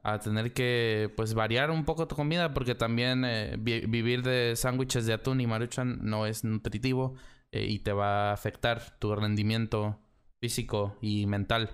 a 0.03 0.19
tener 0.19 0.53
que, 0.53 1.11
pues, 1.17 1.33
variar 1.33 1.71
un 1.71 1.87
poco 1.87 2.07
tu 2.07 2.15
comida. 2.15 2.53
Porque 2.53 2.75
también 2.75 3.25
eh, 3.25 3.57
vivir 3.57 4.23
de 4.23 4.55
sándwiches 4.55 5.07
de 5.07 5.15
atún 5.15 5.41
y 5.41 5.47
maruchan 5.47 6.01
no 6.03 6.27
es 6.27 6.45
nutritivo. 6.45 7.15
Eh, 7.53 7.65
y 7.65 7.79
te 7.79 7.93
va 7.93 8.29
a 8.29 8.33
afectar 8.35 8.99
tu 8.99 9.17
rendimiento 9.17 9.99
físico 10.39 10.99
y 11.01 11.25
mental. 11.25 11.71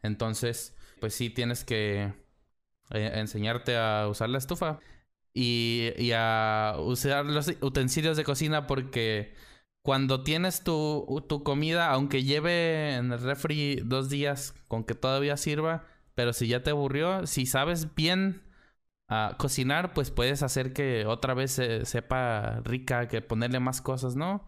Entonces, 0.00 0.76
pues 1.00 1.12
sí 1.12 1.28
tienes 1.30 1.64
que 1.64 2.12
enseñarte 2.90 3.76
a 3.76 4.06
usar 4.06 4.28
la 4.28 4.38
estufa 4.38 4.78
y, 5.34 5.90
y 5.98 6.12
a 6.14 6.76
usar 6.78 7.26
los 7.26 7.52
utensilios 7.62 8.16
de 8.16 8.22
cocina 8.22 8.68
porque 8.68 9.34
cuando 9.82 10.22
tienes 10.22 10.62
tu, 10.62 11.24
tu, 11.28 11.42
comida, 11.42 11.90
aunque 11.90 12.22
lleve 12.22 12.96
en 12.96 13.12
el 13.12 13.20
refri 13.20 13.76
dos 13.84 14.08
días 14.10 14.54
con 14.68 14.84
que 14.84 14.94
todavía 14.94 15.36
sirva, 15.36 15.84
pero 16.14 16.32
si 16.32 16.48
ya 16.48 16.62
te 16.62 16.70
aburrió, 16.70 17.26
si 17.26 17.46
sabes 17.46 17.94
bien 17.94 18.42
uh, 19.08 19.36
cocinar, 19.38 19.94
pues 19.94 20.10
puedes 20.10 20.42
hacer 20.42 20.72
que 20.72 21.06
otra 21.06 21.34
vez 21.34 21.52
se, 21.52 21.84
sepa 21.86 22.60
rica, 22.64 23.08
que 23.08 23.22
ponerle 23.22 23.60
más 23.60 23.80
cosas, 23.80 24.16
¿no? 24.16 24.44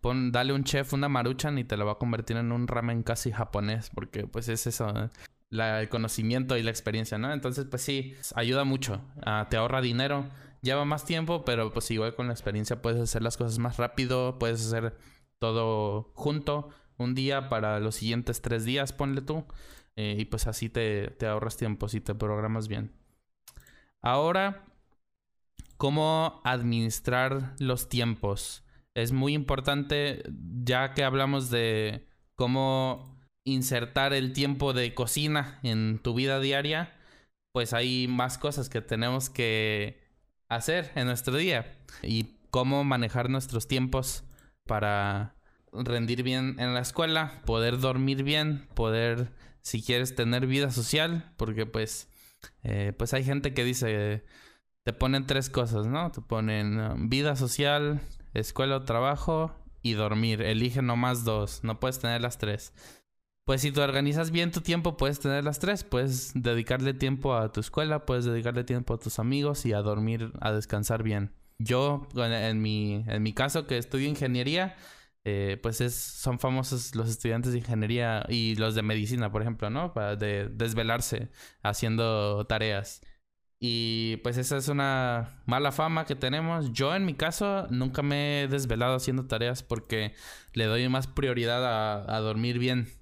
Pon, 0.00 0.32
dale 0.32 0.52
un 0.52 0.64
chef 0.64 0.92
una 0.92 1.08
maruchan 1.08 1.58
y 1.58 1.64
te 1.64 1.76
lo 1.76 1.86
va 1.86 1.92
a 1.92 1.98
convertir 1.98 2.36
en 2.36 2.52
un 2.52 2.68
ramen 2.68 3.02
casi 3.02 3.32
japonés, 3.32 3.90
porque 3.94 4.26
pues 4.26 4.48
es 4.48 4.66
eso. 4.66 4.88
¿eh? 4.90 5.08
el 5.50 5.88
conocimiento 5.88 6.56
y 6.56 6.62
la 6.62 6.70
experiencia, 6.70 7.18
¿no? 7.18 7.32
Entonces, 7.32 7.64
pues 7.64 7.82
sí, 7.82 8.14
ayuda 8.34 8.64
mucho. 8.64 9.00
Ah, 9.24 9.46
te 9.48 9.56
ahorra 9.56 9.80
dinero. 9.80 10.26
Lleva 10.62 10.84
más 10.84 11.04
tiempo, 11.04 11.44
pero 11.44 11.72
pues 11.72 11.90
igual 11.90 12.14
con 12.14 12.26
la 12.26 12.32
experiencia 12.32 12.82
puedes 12.82 13.00
hacer 13.00 13.22
las 13.22 13.36
cosas 13.36 13.58
más 13.58 13.76
rápido, 13.76 14.38
puedes 14.38 14.66
hacer 14.66 14.96
todo 15.38 16.10
junto 16.14 16.70
un 16.96 17.14
día 17.14 17.48
para 17.48 17.78
los 17.80 17.96
siguientes 17.96 18.42
tres 18.42 18.64
días, 18.64 18.92
ponle 18.92 19.22
tú. 19.22 19.44
Eh, 19.96 20.16
y 20.18 20.24
pues 20.26 20.46
así 20.46 20.68
te, 20.68 21.08
te 21.10 21.26
ahorras 21.26 21.56
tiempo 21.56 21.88
si 21.88 22.00
te 22.00 22.14
programas 22.14 22.68
bien. 22.68 22.92
Ahora, 24.00 24.64
¿cómo 25.76 26.40
administrar 26.44 27.54
los 27.58 27.88
tiempos? 27.88 28.64
Es 28.94 29.12
muy 29.12 29.34
importante, 29.34 30.22
ya 30.64 30.94
que 30.94 31.04
hablamos 31.04 31.50
de 31.50 32.06
cómo 32.36 33.18
insertar 33.44 34.12
el 34.12 34.32
tiempo 34.32 34.72
de 34.72 34.94
cocina 34.94 35.58
en 35.62 35.98
tu 35.98 36.14
vida 36.14 36.38
diaria, 36.40 36.94
pues 37.52 37.72
hay 37.72 38.06
más 38.08 38.38
cosas 38.38 38.68
que 38.68 38.80
tenemos 38.80 39.30
que 39.30 40.07
hacer 40.48 40.90
en 40.94 41.06
nuestro 41.06 41.36
día 41.36 41.66
y 42.02 42.36
cómo 42.50 42.84
manejar 42.84 43.30
nuestros 43.30 43.68
tiempos 43.68 44.24
para 44.66 45.34
rendir 45.72 46.22
bien 46.22 46.56
en 46.58 46.74
la 46.74 46.80
escuela, 46.80 47.40
poder 47.44 47.78
dormir 47.78 48.22
bien, 48.22 48.66
poder, 48.74 49.32
si 49.60 49.82
quieres, 49.82 50.14
tener 50.14 50.46
vida 50.46 50.70
social, 50.70 51.32
porque 51.36 51.66
pues, 51.66 52.08
eh, 52.62 52.92
pues 52.96 53.12
hay 53.14 53.24
gente 53.24 53.52
que 53.54 53.64
dice, 53.64 54.24
te 54.82 54.92
ponen 54.92 55.26
tres 55.26 55.50
cosas, 55.50 55.86
¿no? 55.86 56.10
Te 56.10 56.20
ponen 56.20 56.80
um, 56.80 57.08
vida 57.08 57.36
social, 57.36 58.00
escuela 58.34 58.76
o 58.76 58.82
trabajo 58.84 59.54
y 59.82 59.92
dormir. 59.92 60.42
Elige 60.42 60.82
nomás 60.82 61.24
dos, 61.24 61.62
no 61.64 61.78
puedes 61.80 61.98
tener 61.98 62.20
las 62.22 62.38
tres 62.38 62.72
pues 63.48 63.62
si 63.62 63.72
tú 63.72 63.80
organizas 63.80 64.30
bien 64.30 64.52
tu 64.52 64.60
tiempo, 64.60 64.98
puedes 64.98 65.20
tener 65.20 65.42
las 65.42 65.58
tres. 65.58 65.82
Puedes 65.82 66.32
dedicarle 66.34 66.92
tiempo 66.92 67.34
a 67.34 67.50
tu 67.50 67.60
escuela, 67.60 68.04
puedes 68.04 68.26
dedicarle 68.26 68.62
tiempo 68.62 68.92
a 68.92 68.98
tus 68.98 69.18
amigos 69.18 69.64
y 69.64 69.72
a 69.72 69.80
dormir, 69.80 70.32
a 70.42 70.52
descansar 70.52 71.02
bien. 71.02 71.32
Yo, 71.58 72.06
en 72.14 72.60
mi, 72.60 73.02
en 73.08 73.22
mi 73.22 73.32
caso, 73.32 73.66
que 73.66 73.78
estudio 73.78 74.06
ingeniería, 74.06 74.76
eh, 75.24 75.58
pues 75.62 75.80
es, 75.80 75.94
son 75.94 76.38
famosos 76.38 76.94
los 76.94 77.08
estudiantes 77.08 77.52
de 77.52 77.60
ingeniería 77.60 78.26
y 78.28 78.54
los 78.56 78.74
de 78.74 78.82
medicina, 78.82 79.32
por 79.32 79.40
ejemplo, 79.40 79.70
¿no? 79.70 79.94
Para 79.94 80.14
de 80.14 80.50
desvelarse 80.50 81.30
haciendo 81.62 82.44
tareas. 82.44 83.00
Y 83.60 84.18
pues 84.18 84.36
esa 84.36 84.58
es 84.58 84.68
una 84.68 85.42
mala 85.46 85.72
fama 85.72 86.04
que 86.04 86.16
tenemos. 86.16 86.74
Yo 86.74 86.94
en 86.94 87.06
mi 87.06 87.14
caso 87.14 87.66
nunca 87.70 88.02
me 88.02 88.42
he 88.42 88.48
desvelado 88.48 88.94
haciendo 88.94 89.26
tareas 89.26 89.62
porque 89.62 90.12
le 90.52 90.66
doy 90.66 90.86
más 90.90 91.06
prioridad 91.06 91.64
a, 91.64 92.14
a 92.14 92.20
dormir 92.20 92.58
bien 92.58 92.97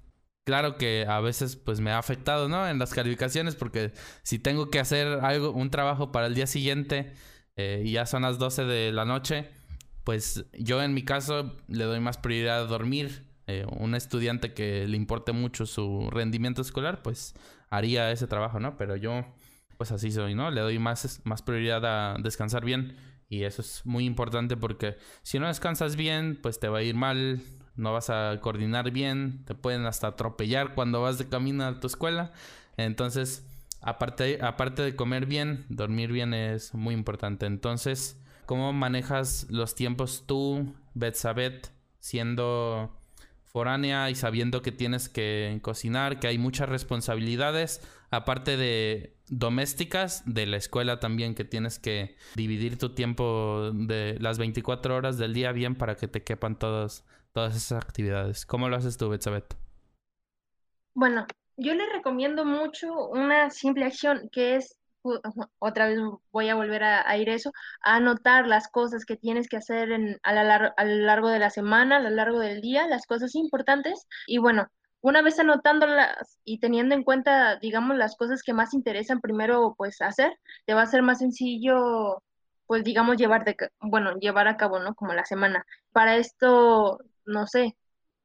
claro 0.47 0.77
que 0.77 1.05
a 1.05 1.19
veces 1.19 1.57
pues 1.57 1.81
me 1.81 1.91
ha 1.91 1.97
afectado, 1.97 2.47
¿no? 2.47 2.69
En 2.69 2.79
las 2.79 2.93
calificaciones 2.93 3.55
porque 3.55 3.91
si 4.23 4.39
tengo 4.39 4.69
que 4.69 4.79
hacer 4.79 5.19
algo, 5.21 5.51
un 5.51 5.69
trabajo 5.69 6.13
para 6.13 6.27
el 6.27 6.35
día 6.35 6.47
siguiente 6.47 7.11
eh, 7.57 7.83
y 7.83 7.91
ya 7.91 8.05
son 8.05 8.21
las 8.21 8.39
12 8.39 8.63
de 8.63 8.93
la 8.93 9.03
noche, 9.03 9.49
pues 10.05 10.45
yo 10.57 10.81
en 10.81 10.93
mi 10.93 11.03
caso 11.03 11.53
le 11.67 11.83
doy 11.83 11.99
más 11.99 12.17
prioridad 12.17 12.59
a 12.61 12.65
dormir. 12.65 13.27
Eh, 13.47 13.65
un 13.77 13.93
estudiante 13.93 14.53
que 14.53 14.87
le 14.87 14.95
importe 14.95 15.33
mucho 15.33 15.65
su 15.65 16.09
rendimiento 16.11 16.61
escolar, 16.61 17.01
pues 17.01 17.33
haría 17.69 18.09
ese 18.11 18.25
trabajo, 18.27 18.61
¿no? 18.61 18.77
Pero 18.77 18.95
yo 18.95 19.25
pues 19.77 19.91
así 19.91 20.13
soy, 20.13 20.33
¿no? 20.33 20.49
Le 20.49 20.61
doy 20.61 20.79
más, 20.79 21.19
más 21.25 21.41
prioridad 21.41 21.85
a 21.85 22.17
descansar 22.21 22.63
bien. 22.63 22.95
Y 23.27 23.43
eso 23.43 23.61
es 23.61 23.85
muy 23.85 24.05
importante 24.05 24.55
porque 24.55 24.95
si 25.23 25.39
no 25.39 25.47
descansas 25.47 25.97
bien, 25.97 26.39
pues 26.41 26.57
te 26.61 26.69
va 26.69 26.77
a 26.77 26.83
ir 26.83 26.95
mal, 26.95 27.41
no 27.77 27.93
vas 27.93 28.09
a 28.09 28.37
coordinar 28.41 28.91
bien, 28.91 29.43
te 29.45 29.55
pueden 29.55 29.85
hasta 29.85 30.07
atropellar 30.07 30.73
cuando 30.73 31.01
vas 31.01 31.17
de 31.17 31.29
camino 31.29 31.65
a 31.65 31.79
tu 31.79 31.87
escuela. 31.87 32.33
Entonces, 32.75 33.45
aparte, 33.81 34.39
aparte 34.41 34.81
de 34.81 34.95
comer 34.95 35.25
bien, 35.25 35.65
dormir 35.69 36.11
bien 36.11 36.33
es 36.33 36.73
muy 36.73 36.93
importante. 36.93 37.45
Entonces, 37.45 38.19
¿cómo 38.45 38.73
manejas 38.73 39.47
los 39.49 39.75
tiempos 39.75 40.25
tú, 40.27 40.73
Betsabet, 40.93 41.71
siendo 41.99 42.97
foránea 43.45 44.09
y 44.09 44.15
sabiendo 44.15 44.61
que 44.61 44.71
tienes 44.71 45.09
que 45.09 45.59
cocinar, 45.61 46.19
que 46.19 46.27
hay 46.27 46.37
muchas 46.37 46.69
responsabilidades, 46.69 47.81
aparte 48.11 48.57
de 48.57 49.15
domésticas, 49.29 50.23
de 50.25 50.45
la 50.45 50.57
escuela 50.57 50.99
también, 50.99 51.33
que 51.35 51.43
tienes 51.43 51.79
que 51.79 52.15
dividir 52.35 52.77
tu 52.77 52.93
tiempo 52.93 53.71
de 53.73 54.17
las 54.19 54.37
24 54.37 54.95
horas 54.95 55.17
del 55.17 55.33
día 55.33 55.51
bien 55.51 55.75
para 55.75 55.95
que 55.95 56.07
te 56.07 56.23
quepan 56.23 56.59
todos 56.59 57.03
todas 57.37 57.55
esas 57.55 57.83
actividades. 57.83 58.47
¿Cómo 58.47 58.67
lo 58.67 58.77
haces 58.77 58.97
tú, 58.97 59.09
Betsabet? 59.09 59.45
Bueno, 60.95 61.27
yo 61.55 61.75
le 61.75 61.87
recomiendo 61.87 62.45
mucho 62.45 63.09
una 63.09 63.51
simple 63.51 63.85
acción 63.85 64.27
que 64.31 64.55
es, 64.55 64.75
otra 65.59 65.87
vez 65.87 65.99
voy 66.31 66.49
a 66.49 66.55
volver 66.55 66.83
a, 66.83 67.15
ir 67.15 67.29
eso, 67.29 67.51
a 67.83 67.97
anotar 67.97 68.47
las 68.47 68.67
cosas 68.69 69.05
que 69.05 69.17
tienes 69.17 69.47
que 69.49 69.57
hacer 69.57 69.91
en, 69.91 70.17
a, 70.23 70.31
a 70.31 70.83
lo 70.83 71.05
largo 71.05 71.29
de 71.29 71.37
la 71.37 71.51
semana, 71.51 71.97
a 71.97 71.99
lo 71.99 72.09
largo 72.09 72.39
del 72.39 72.59
día, 72.59 72.87
las 72.87 73.05
cosas 73.05 73.35
importantes. 73.35 74.07
Y 74.25 74.39
bueno, 74.39 74.65
una 75.01 75.21
vez 75.21 75.37
anotándolas 75.37 76.39
y 76.43 76.59
teniendo 76.59 76.95
en 76.95 77.03
cuenta, 77.03 77.57
digamos, 77.57 77.97
las 77.97 78.15
cosas 78.15 78.41
que 78.41 78.53
más 78.53 78.73
interesan 78.73 79.21
primero, 79.21 79.75
pues 79.77 80.01
hacer, 80.01 80.35
te 80.65 80.73
va 80.73 80.81
a 80.81 80.87
ser 80.87 81.03
más 81.03 81.19
sencillo, 81.19 82.23
pues 82.65 82.83
digamos, 82.83 83.17
llevar, 83.17 83.45
de, 83.45 83.55
bueno, 83.79 84.17
llevar 84.17 84.47
a 84.47 84.57
cabo, 84.57 84.79
¿no? 84.79 84.95
Como 84.95 85.13
la 85.13 85.25
semana. 85.25 85.63
Para 85.91 86.15
esto 86.15 86.97
no 87.27 87.47
sé, 87.47 87.75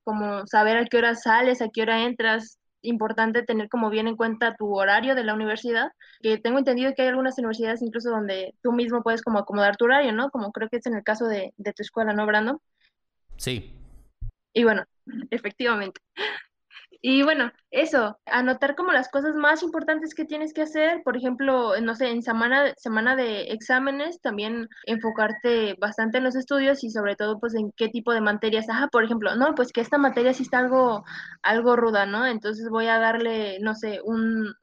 como 0.05 0.47
saber 0.47 0.77
a 0.79 0.85
qué 0.87 0.99
hora 0.99 1.15
sales, 1.15 1.61
a 1.61 1.69
qué 1.69 1.83
hora 1.83 2.05
entras, 2.05 2.59
importante 2.83 3.43
tener 3.43 3.69
como 3.69 3.91
bien 3.91 4.09
en 4.09 4.17
cuenta 4.17 4.57
tu 4.57 4.75
horario 4.75 5.15
de 5.15 5.25
la 5.25 5.35
universidad, 5.35 5.93
que 6.21 6.39
tengo 6.39 6.59
entendido 6.59 6.93
que 6.95 7.03
hay 7.03 7.09
algunas 7.09 7.39
universidades 7.39 7.83
incluso 7.83 8.11
donde 8.11 8.55
tú 8.63 8.73
mismo 8.73 9.03
puedes 9.03 9.23
como 9.23 9.39
acomodar 9.39 9.77
tu 9.77 9.85
horario, 9.85 10.13
¿no? 10.13 10.31
Como 10.31 10.53
creo 10.53 10.69
que 10.69 10.79
es 10.79 10.87
en 10.87 10.95
el 10.95 11.05
caso 11.05 11.27
de, 11.27 11.53
de 11.57 11.73
tu 11.73 11.83
escuela, 11.83 12.13
¿no, 12.13 12.27
Brandon? 12.27 12.59
Sí. 13.37 13.75
Y 14.53 14.65
bueno, 14.65 14.85
efectivamente. 15.31 16.01
Y 17.05 17.25
bueno, 17.25 17.51
eso, 17.73 18.17
anotar 18.27 18.77
como 18.77 18.93
las 18.93 19.09
cosas 19.09 19.35
más 19.35 19.63
importantes 19.65 20.15
que 20.15 20.25
tienes 20.25 20.53
que 20.55 20.63
hacer, 20.63 21.03
por 21.03 21.17
ejemplo, 21.17 21.73
no 21.81 21.97
sé, 21.97 22.11
en 22.11 22.23
semana, 22.23 22.75
semana 22.77 23.17
de 23.17 23.53
exámenes, 23.53 24.21
también 24.21 24.69
enfocarte 24.87 25.75
bastante 25.81 26.19
en 26.19 26.25
los 26.25 26.37
estudios 26.37 26.85
y 26.85 26.91
sobre 26.91 27.17
todo 27.17 27.41
pues 27.41 27.55
en 27.57 27.73
qué 27.73 27.89
tipo 27.89 28.13
de 28.13 28.21
materias, 28.21 28.69
ajá, 28.71 28.87
por 28.87 29.03
ejemplo, 29.05 29.35
no, 29.35 29.55
pues 29.57 29.73
que 29.73 29.81
esta 29.81 29.99
materia 29.99 30.33
sí 30.33 30.45
está 30.45 30.61
algo, 30.61 31.05
algo 31.43 31.75
ruda, 31.75 32.07
¿no? 32.07 32.25
Entonces 32.25 32.69
voy 32.71 32.87
a 32.87 32.99
darle, 33.01 33.59
no 33.61 33.75
sé, 33.75 34.01
un, 34.05 34.55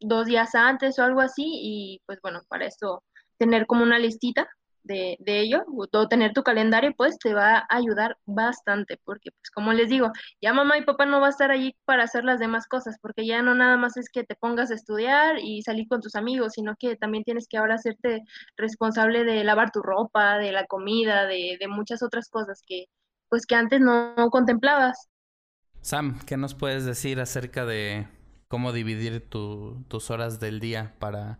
dos 0.00 0.26
días 0.26 0.54
antes 0.56 0.98
o 0.98 1.04
algo 1.04 1.20
así 1.20 1.44
y 1.46 2.02
pues 2.06 2.18
bueno, 2.22 2.40
para 2.48 2.66
eso 2.66 3.04
tener 3.38 3.66
como 3.66 3.82
una 3.84 3.98
listita 3.98 4.48
de, 4.86 5.16
de 5.20 5.40
ello, 5.40 5.64
o 5.66 6.08
tener 6.08 6.32
tu 6.32 6.42
calendario, 6.42 6.94
pues 6.96 7.18
te 7.18 7.34
va 7.34 7.58
a 7.58 7.66
ayudar 7.68 8.18
bastante, 8.26 8.98
porque 9.04 9.30
pues 9.32 9.50
como 9.50 9.72
les 9.72 9.88
digo, 9.88 10.12
ya 10.40 10.52
mamá 10.52 10.78
y 10.78 10.84
papá 10.84 11.06
no 11.06 11.20
va 11.20 11.28
a 11.28 11.30
estar 11.30 11.50
allí 11.50 11.76
para 11.84 12.04
hacer 12.04 12.24
las 12.24 12.38
demás 12.40 12.66
cosas, 12.66 12.96
porque 13.00 13.26
ya 13.26 13.42
no 13.42 13.54
nada 13.54 13.76
más 13.76 13.96
es 13.96 14.08
que 14.10 14.24
te 14.24 14.36
pongas 14.36 14.70
a 14.70 14.74
estudiar 14.74 15.38
y 15.38 15.62
salir 15.62 15.88
con 15.88 16.00
tus 16.00 16.14
amigos, 16.14 16.54
sino 16.54 16.76
que 16.78 16.96
también 16.96 17.24
tienes 17.24 17.46
que 17.48 17.58
ahora 17.58 17.74
hacerte 17.74 18.22
responsable 18.56 19.24
de 19.24 19.44
lavar 19.44 19.70
tu 19.70 19.82
ropa, 19.82 20.38
de 20.38 20.52
la 20.52 20.66
comida, 20.66 21.26
de, 21.26 21.56
de 21.60 21.68
muchas 21.68 22.02
otras 22.02 22.28
cosas 22.28 22.62
que 22.66 22.86
pues 23.28 23.46
que 23.46 23.54
antes 23.54 23.80
no, 23.80 24.14
contemplabas. 24.30 25.08
Sam, 25.80 26.18
¿qué 26.26 26.36
nos 26.36 26.54
puedes 26.54 26.84
decir 26.84 27.20
acerca 27.20 27.64
de 27.64 28.08
cómo 28.48 28.72
dividir 28.72 29.28
tu, 29.28 29.84
tus 29.88 30.10
horas 30.10 30.40
del 30.40 30.60
día 30.60 30.94
para 30.98 31.38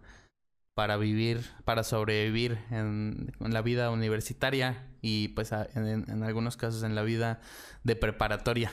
para 0.76 0.98
vivir, 0.98 1.40
para 1.64 1.82
sobrevivir 1.82 2.58
en, 2.70 3.32
la 3.40 3.62
vida 3.62 3.90
universitaria 3.90 4.86
y 5.00 5.28
pues 5.28 5.50
en, 5.52 6.22
algunos 6.22 6.58
casos 6.58 6.82
en 6.82 6.94
la 6.94 7.02
vida 7.02 7.40
de 7.82 7.96
preparatoria? 7.96 8.70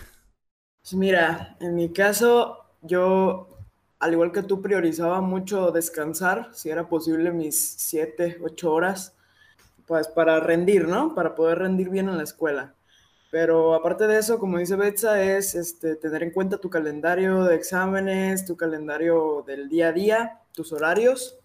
Pues 0.81 0.95
mira, 0.95 1.55
en 1.61 1.75
mi 1.75 1.93
caso 1.93 2.57
yo, 2.81 3.57
al 3.99 4.11
igual 4.11 4.33
que 4.33 4.43
tú, 4.43 4.61
priorizaba 4.61 5.21
mucho 5.21 5.71
descansar, 5.71 6.49
si 6.51 6.69
era 6.69 6.89
posible 6.89 7.31
mis 7.31 7.57
siete, 7.77 8.37
ocho 8.43 8.73
horas, 8.73 9.15
pues 9.87 10.09
para 10.09 10.41
rendir, 10.41 10.89
¿no? 10.89 11.15
Para 11.15 11.35
poder 11.35 11.59
rendir 11.59 11.89
bien 11.89 12.09
en 12.09 12.17
la 12.17 12.23
escuela. 12.23 12.75
Pero 13.31 13.75
aparte 13.75 14.07
de 14.07 14.19
eso, 14.19 14.39
como 14.39 14.57
dice 14.57 14.75
Betsa, 14.75 15.23
es 15.23 15.55
este, 15.55 15.95
tener 15.95 16.21
en 16.21 16.31
cuenta 16.31 16.57
tu 16.57 16.69
calendario 16.69 17.45
de 17.45 17.55
exámenes, 17.55 18.43
tu 18.43 18.57
calendario 18.57 19.41
del 19.47 19.69
día 19.69 19.87
a 19.87 19.91
día, 19.93 20.41
tus 20.53 20.73
horarios 20.73 21.39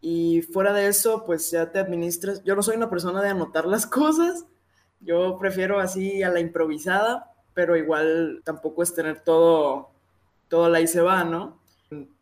y 0.00 0.42
fuera 0.42 0.72
de 0.72 0.88
eso, 0.88 1.24
pues 1.24 1.50
ya 1.50 1.72
te 1.72 1.78
administras. 1.78 2.42
Yo 2.44 2.54
no 2.54 2.62
soy 2.62 2.76
una 2.76 2.90
persona 2.90 3.22
de 3.22 3.30
anotar 3.30 3.66
las 3.66 3.86
cosas, 3.86 4.46
yo 5.00 5.38
prefiero 5.38 5.78
así 5.80 6.22
a 6.22 6.30
la 6.30 6.40
improvisada, 6.40 7.32
pero 7.54 7.76
igual 7.76 8.42
tampoco 8.44 8.82
es 8.82 8.94
tener 8.94 9.20
todo, 9.20 9.90
todo 10.48 10.68
la 10.68 10.80
y 10.80 10.86
se 10.86 11.00
va, 11.00 11.24
¿no? 11.24 11.58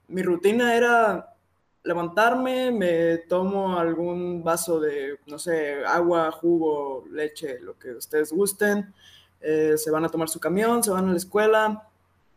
Mi 0.08 0.22
rutina 0.22 0.74
era 0.74 1.34
levantarme, 1.82 2.72
me 2.72 3.18
tomo 3.18 3.78
algún 3.78 4.42
vaso 4.42 4.80
de, 4.80 5.18
no 5.26 5.38
sé, 5.38 5.84
agua, 5.86 6.30
jugo, 6.32 7.04
leche, 7.10 7.60
lo 7.60 7.78
que 7.78 7.92
ustedes 7.92 8.32
gusten, 8.32 8.92
eh, 9.40 9.74
se 9.76 9.90
van 9.90 10.04
a 10.04 10.08
tomar 10.08 10.28
su 10.28 10.40
camión, 10.40 10.82
se 10.82 10.90
van 10.90 11.08
a 11.08 11.12
la 11.12 11.16
escuela, 11.16 11.88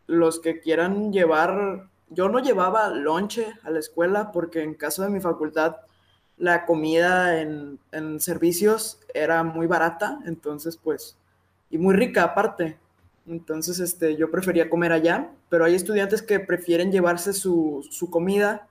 los 0.07 0.39
que 0.39 0.59
quieran 0.59 1.11
llevar 1.11 1.87
yo 2.09 2.29
no 2.29 2.39
llevaba 2.39 2.89
lonche 2.89 3.53
a 3.63 3.69
la 3.69 3.79
escuela 3.79 4.31
porque 4.31 4.63
en 4.63 4.73
caso 4.73 5.03
de 5.03 5.09
mi 5.09 5.19
facultad 5.19 5.77
la 6.37 6.65
comida 6.65 7.41
en, 7.41 7.79
servicios 8.19 8.99
era 9.13 9.43
muy 9.43 9.67
barata, 9.67 10.19
entonces 10.25 10.77
pues, 10.77 11.17
y 11.69 11.77
muy 11.77 11.95
rica 11.95 12.23
aparte. 12.23 12.77
Entonces, 13.27 13.79
este, 13.79 14.15
yo 14.15 14.31
prefería 14.31 14.69
comer 14.69 14.91
allá, 14.91 15.29
pero 15.49 15.65
hay 15.65 15.75
estudiantes 15.75 16.21
que 16.23 16.39
prefieren 16.39 16.91
llevarse 16.91 17.33
su, 17.33 17.85
su 17.91 18.09
comida 18.09 18.67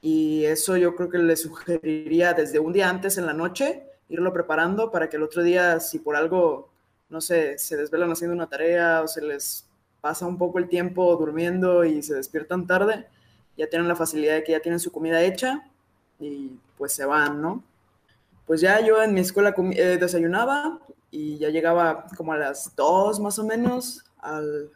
y 0.00 0.44
eso 0.46 0.76
yo 0.76 0.94
creo 0.94 1.10
que 1.10 1.18
les 1.18 1.42
sugeriría 1.42 2.32
desde 2.32 2.58
un 2.58 2.72
día 2.72 2.88
antes 2.88 3.18
en 3.18 3.26
la 3.26 3.34
noche 3.34 3.84
irlo 4.08 4.32
preparando 4.32 4.90
para 4.90 5.08
que 5.08 5.16
el 5.16 5.22
otro 5.22 5.42
día, 5.42 5.80
si 5.80 5.98
por 5.98 6.16
algo, 6.16 6.68
no 7.08 7.20
sé, 7.20 7.58
se 7.58 7.76
desvelan 7.76 8.10
haciendo 8.10 8.34
una 8.34 8.48
tarea 8.48 9.02
o 9.02 9.08
se 9.08 9.22
les 9.22 9.66
pasa 10.00 10.26
un 10.26 10.38
poco 10.38 10.58
el 10.58 10.68
tiempo 10.68 11.16
durmiendo 11.16 11.84
y 11.84 12.02
se 12.02 12.14
despiertan 12.14 12.66
tarde, 12.66 13.06
ya 13.56 13.68
tienen 13.68 13.88
la 13.88 13.96
facilidad 13.96 14.34
de 14.34 14.44
que 14.44 14.52
ya 14.52 14.60
tienen 14.60 14.80
su 14.80 14.92
comida 14.92 15.22
hecha 15.22 15.64
y 16.18 16.58
pues 16.76 16.92
se 16.92 17.04
van, 17.04 17.40
¿no? 17.40 17.62
Pues 18.46 18.60
ya 18.60 18.80
yo 18.80 19.02
en 19.02 19.14
mi 19.14 19.20
escuela 19.20 19.54
eh, 19.56 19.98
desayunaba 20.00 20.80
y 21.10 21.38
ya 21.38 21.50
llegaba 21.50 22.06
como 22.16 22.32
a 22.32 22.38
las 22.38 22.74
dos 22.74 23.20
más 23.20 23.38
o 23.38 23.44
menos 23.44 24.04
al, 24.18 24.70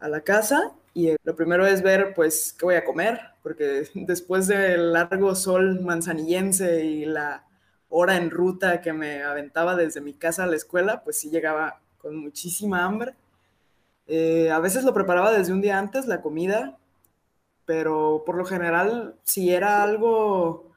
a 0.00 0.08
la 0.08 0.20
casa 0.22 0.72
y 0.94 1.14
lo 1.22 1.36
primero 1.36 1.66
es 1.66 1.82
ver 1.82 2.14
pues 2.14 2.54
qué 2.58 2.64
voy 2.64 2.74
a 2.74 2.84
comer, 2.84 3.20
porque 3.42 3.88
después 3.94 4.46
del 4.46 4.92
largo 4.92 5.34
sol 5.34 5.80
manzanillense 5.80 6.84
y 6.84 7.04
la 7.04 7.44
hora 7.88 8.16
en 8.16 8.30
ruta 8.30 8.80
que 8.80 8.92
me 8.92 9.22
aventaba 9.22 9.76
desde 9.76 10.00
mi 10.00 10.14
casa 10.14 10.44
a 10.44 10.46
la 10.46 10.56
escuela, 10.56 11.02
pues 11.02 11.18
sí 11.18 11.30
llegaba 11.30 11.80
con 11.98 12.16
muchísima 12.16 12.84
hambre. 12.84 13.14
Eh, 14.12 14.50
a 14.50 14.58
veces 14.58 14.82
lo 14.82 14.92
preparaba 14.92 15.30
desde 15.30 15.52
un 15.52 15.60
día 15.60 15.78
antes, 15.78 16.06
la 16.08 16.20
comida, 16.20 16.76
pero 17.64 18.24
por 18.26 18.34
lo 18.34 18.44
general, 18.44 19.14
si 19.22 19.54
era 19.54 19.84
algo 19.84 20.72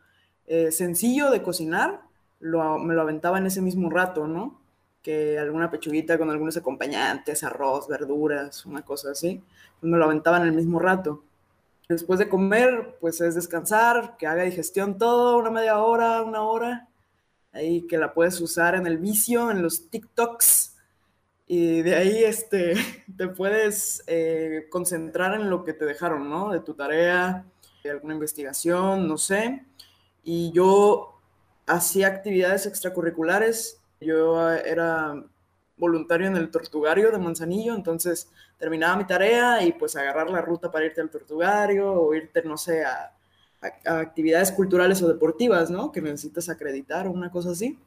eh, 0.45 0.71
sencillo 0.71 1.31
de 1.31 1.41
cocinar, 1.41 2.01
me 2.39 2.93
lo 2.93 3.01
aventaba 3.01 3.39
en 3.39 3.47
ese 3.47 3.59
mismo 3.59 3.89
rato, 3.89 4.27
¿no? 4.27 4.61
Que 5.01 5.39
alguna 5.39 5.71
pechuguita 5.71 6.19
con 6.19 6.29
algunos 6.29 6.57
acompañantes, 6.57 7.43
arroz, 7.43 7.87
verduras, 7.87 8.67
una 8.67 8.83
cosa 8.83 9.09
así, 9.09 9.41
me 9.81 9.97
lo 9.97 10.05
aventaba 10.05 10.37
en 10.37 10.43
el 10.43 10.53
mismo 10.53 10.77
rato. 10.77 11.23
Después 11.89 12.19
de 12.19 12.29
comer, 12.29 12.97
pues 13.01 13.19
es 13.19 13.33
descansar, 13.33 14.15
que 14.17 14.27
haga 14.27 14.43
digestión 14.43 14.99
todo, 14.99 15.39
una 15.39 15.49
media 15.49 15.79
hora, 15.79 16.21
una 16.21 16.43
hora, 16.43 16.87
ahí 17.51 17.81
que 17.87 17.97
la 17.97 18.13
puedes 18.13 18.39
usar 18.41 18.75
en 18.75 18.85
el 18.85 18.99
vicio, 18.99 19.49
en 19.49 19.63
los 19.63 19.89
TikToks, 19.89 20.72
y 21.47 21.81
de 21.81 21.95
ahí 21.95 22.23
este, 22.23 22.73
te 23.17 23.27
puedes 23.27 24.03
eh, 24.07 24.67
concentrar 24.69 25.39
en 25.39 25.49
lo 25.49 25.63
que 25.63 25.73
te 25.73 25.85
dejaron, 25.85 26.29
¿no? 26.29 26.51
De 26.51 26.59
tu 26.61 26.73
tarea, 26.73 27.45
de 27.83 27.91
alguna 27.91 28.13
investigación, 28.13 29.07
no 29.07 29.17
sé. 29.17 29.65
Y 30.23 30.51
yo 30.51 31.19
hacía 31.65 32.07
actividades 32.07 32.65
extracurriculares. 32.65 33.81
Yo 33.99 34.49
era 34.51 35.23
voluntario 35.75 36.27
en 36.27 36.37
el 36.37 36.49
tortugario 36.51 37.11
de 37.11 37.17
Manzanillo, 37.17 37.75
entonces 37.75 38.29
terminaba 38.57 38.95
mi 38.95 39.05
tarea 39.05 39.63
y 39.63 39.73
pues 39.73 39.95
agarrar 39.95 40.29
la 40.29 40.41
ruta 40.41 40.71
para 40.71 40.85
irte 40.85 41.01
al 41.01 41.09
tortugario 41.09 41.91
o 41.91 42.13
irte, 42.13 42.43
no 42.43 42.57
sé, 42.57 42.85
a, 42.85 43.11
a 43.85 43.99
actividades 43.99 44.51
culturales 44.51 45.01
o 45.01 45.07
deportivas, 45.07 45.69
¿no? 45.69 45.91
Que 45.91 46.01
necesitas 46.01 46.47
acreditar 46.49 47.07
o 47.07 47.11
una 47.11 47.31
cosa 47.31 47.51
así. 47.51 47.77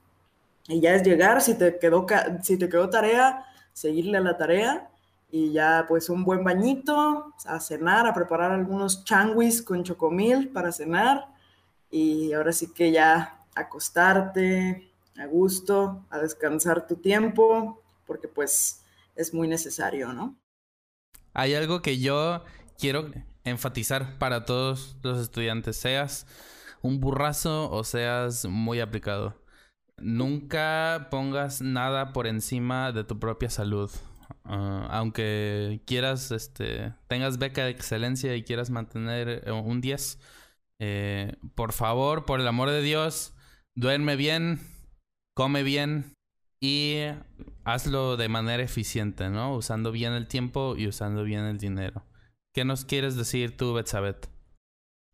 Y 0.69 0.81
ya 0.81 0.95
es 0.95 1.03
llegar, 1.03 1.41
si 1.41 1.55
te 1.55 1.79
quedó, 1.79 2.07
si 2.43 2.59
te 2.59 2.69
quedó 2.69 2.91
tarea, 2.91 3.45
seguirle 3.73 4.19
a 4.19 4.21
la 4.21 4.37
tarea 4.37 4.91
y 5.31 5.53
ya 5.53 5.85
pues 5.89 6.09
un 6.09 6.25
buen 6.25 6.43
bañito, 6.45 7.35
a 7.45 7.61
cenar, 7.61 8.07
a 8.07 8.15
preparar 8.15 8.53
algunos 8.53 9.05
changuis 9.05 9.63
con 9.63 9.85
chocomil 9.85 10.49
para 10.49 10.73
cenar 10.73 11.29
y 11.91 12.33
ahora 12.33 12.53
sí 12.53 12.73
que 12.73 12.91
ya 12.91 13.45
acostarte 13.55 14.91
a 15.19 15.27
gusto, 15.27 16.05
a 16.11 16.19
descansar 16.19 16.87
tu 16.87 16.97
tiempo, 16.97 17.83
porque 18.07 18.29
pues 18.29 18.83
es 19.15 19.33
muy 19.33 19.49
necesario, 19.49 20.13
¿no? 20.13 20.37
Hay 21.33 21.55
algo 21.55 21.81
que 21.83 21.99
yo 21.99 22.45
quiero 22.79 23.11
enfatizar 23.45 24.19
para 24.19 24.45
todos 24.45 24.97
los 25.03 25.21
estudiantes, 25.21 25.77
seas 25.77 26.27
un 26.83 27.01
burrazo 27.01 27.71
o 27.71 27.85
seas 27.85 28.45
muy 28.47 28.81
aplicado 28.81 29.46
Nunca 30.07 31.09
pongas 31.11 31.63
nada 31.63 32.13
por 32.13 32.29
encima 32.29 32.93
de 32.93 33.03
tu 33.03 33.19
propia 33.19 33.51
salud. 33.51 33.91
Ah, 34.45 34.87
aunque 34.93 35.83
quieras, 35.85 36.31
este, 36.31 36.95
tengas 37.09 37.39
beca 37.39 37.65
de 37.65 37.71
excelencia 37.71 38.37
y 38.37 38.45
quieras 38.45 38.71
mantener 38.71 39.43
eh, 39.45 39.51
un 39.51 39.81
10, 39.81 40.21
eh, 40.79 41.35
por 41.57 41.73
favor, 41.73 42.25
por 42.25 42.39
el 42.39 42.47
amor 42.47 42.71
de 42.71 42.83
Dios, 42.83 43.35
duerme 43.75 44.15
bien, 44.15 44.61
come 45.35 45.65
bien 45.65 46.15
y 46.61 46.99
hazlo 47.65 48.17
de 48.17 48.29
manera 48.29 48.63
eficiente, 48.63 49.29
¿no? 49.29 49.57
Usando 49.57 49.91
bien 49.91 50.13
el 50.13 50.29
tiempo 50.29 50.77
y 50.79 50.87
usando 50.87 51.25
bien 51.25 51.47
el 51.47 51.59
dinero. 51.59 52.05
¿Qué 52.55 52.65
nos 52.65 52.85
quieres 52.85 53.17
decir 53.17 53.57
tú, 53.57 53.75
Betsabet? 53.75 54.29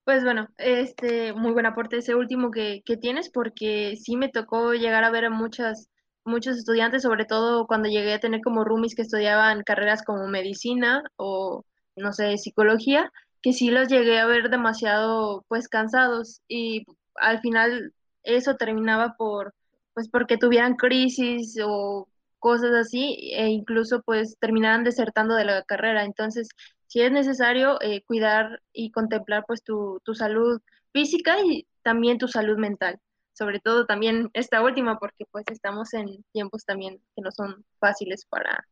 Pues 0.04 0.24
bueno, 0.24 0.48
este, 0.58 1.32
muy 1.32 1.52
buen 1.52 1.66
aporte 1.66 1.98
ese 1.98 2.16
último 2.16 2.50
que, 2.50 2.82
que 2.84 2.96
tienes, 2.96 3.30
porque 3.30 3.94
sí 3.96 4.16
me 4.16 4.28
tocó 4.28 4.72
llegar 4.74 5.04
a 5.04 5.10
ver 5.10 5.24
a 5.26 5.30
muchas, 5.30 5.88
muchos 6.24 6.56
estudiantes, 6.58 7.02
sobre 7.02 7.24
todo 7.24 7.66
cuando 7.68 7.88
llegué 7.88 8.14
a 8.14 8.18
tener 8.20 8.40
como 8.42 8.64
roomies 8.64 8.96
que 8.96 9.02
estudiaban 9.02 9.62
carreras 9.62 10.02
como 10.04 10.26
medicina 10.26 11.04
o, 11.16 11.64
no 11.94 12.12
sé, 12.12 12.36
psicología, 12.38 13.12
que 13.42 13.52
sí 13.52 13.70
los 13.70 13.86
llegué 13.88 14.18
a 14.18 14.26
ver 14.26 14.50
demasiado, 14.50 15.44
pues, 15.48 15.68
cansados 15.68 16.40
y 16.48 16.84
al 17.16 17.40
final 17.40 17.92
eso 18.24 18.56
terminaba 18.56 19.14
por, 19.16 19.54
pues, 19.94 20.08
porque 20.08 20.36
tuvieran 20.36 20.74
crisis 20.74 21.56
o 21.64 22.08
cosas 22.40 22.72
así 22.74 23.30
e 23.34 23.48
incluso, 23.50 24.02
pues, 24.02 24.36
terminaran 24.40 24.82
desertando 24.84 25.36
de 25.36 25.44
la 25.44 25.62
carrera. 25.62 26.04
Entonces, 26.04 26.48
si 26.92 27.00
es 27.00 27.10
necesario 27.10 27.80
eh, 27.80 28.02
cuidar 28.02 28.60
y 28.70 28.90
contemplar 28.90 29.44
pues 29.46 29.64
tu, 29.64 29.98
salud 30.12 30.60
física 30.92 31.38
y 31.42 31.66
también 31.82 32.18
tu 32.18 32.28
salud 32.28 32.58
mental. 32.58 33.00
Sobre 33.32 33.60
todo 33.60 33.86
también 33.86 34.28
esta 34.34 34.60
última 34.60 34.98
porque 34.98 35.24
pues 35.30 35.46
estamos 35.50 35.94
en 35.94 36.22
tiempos 36.32 36.66
también 36.66 37.00
que 37.16 37.22
no 37.22 37.30
son 37.32 37.64
fáciles 37.80 38.26
para 38.26 38.66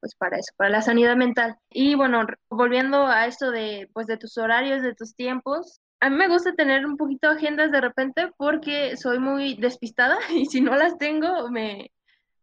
pues 0.00 0.14
para 0.14 0.38
eso, 0.38 0.50
para 0.56 0.70
la 0.70 0.80
sanidad 0.80 1.14
mental. 1.16 1.58
Y 1.68 1.94
bueno, 1.94 2.24
volviendo 2.48 3.06
a 3.06 3.26
esto 3.26 3.50
de 3.50 3.90
pues 3.92 4.06
de 4.06 4.16
tus 4.16 4.38
horarios, 4.38 4.80
de 4.80 4.94
tus 4.94 5.14
tiempos, 5.14 5.82
a 6.00 6.08
mí 6.08 6.16
me 6.16 6.28
gusta 6.28 6.54
tener 6.54 6.86
un 6.86 6.96
poquito 6.96 7.28
agendas 7.28 7.70
de 7.70 7.82
repente 7.82 8.32
porque 8.38 8.96
soy 8.96 9.18
muy 9.18 9.56
despistada 9.56 10.16
y 10.30 10.46
si 10.46 10.62
no 10.62 10.74
las 10.74 10.96
tengo 10.96 11.50
me 11.50 11.90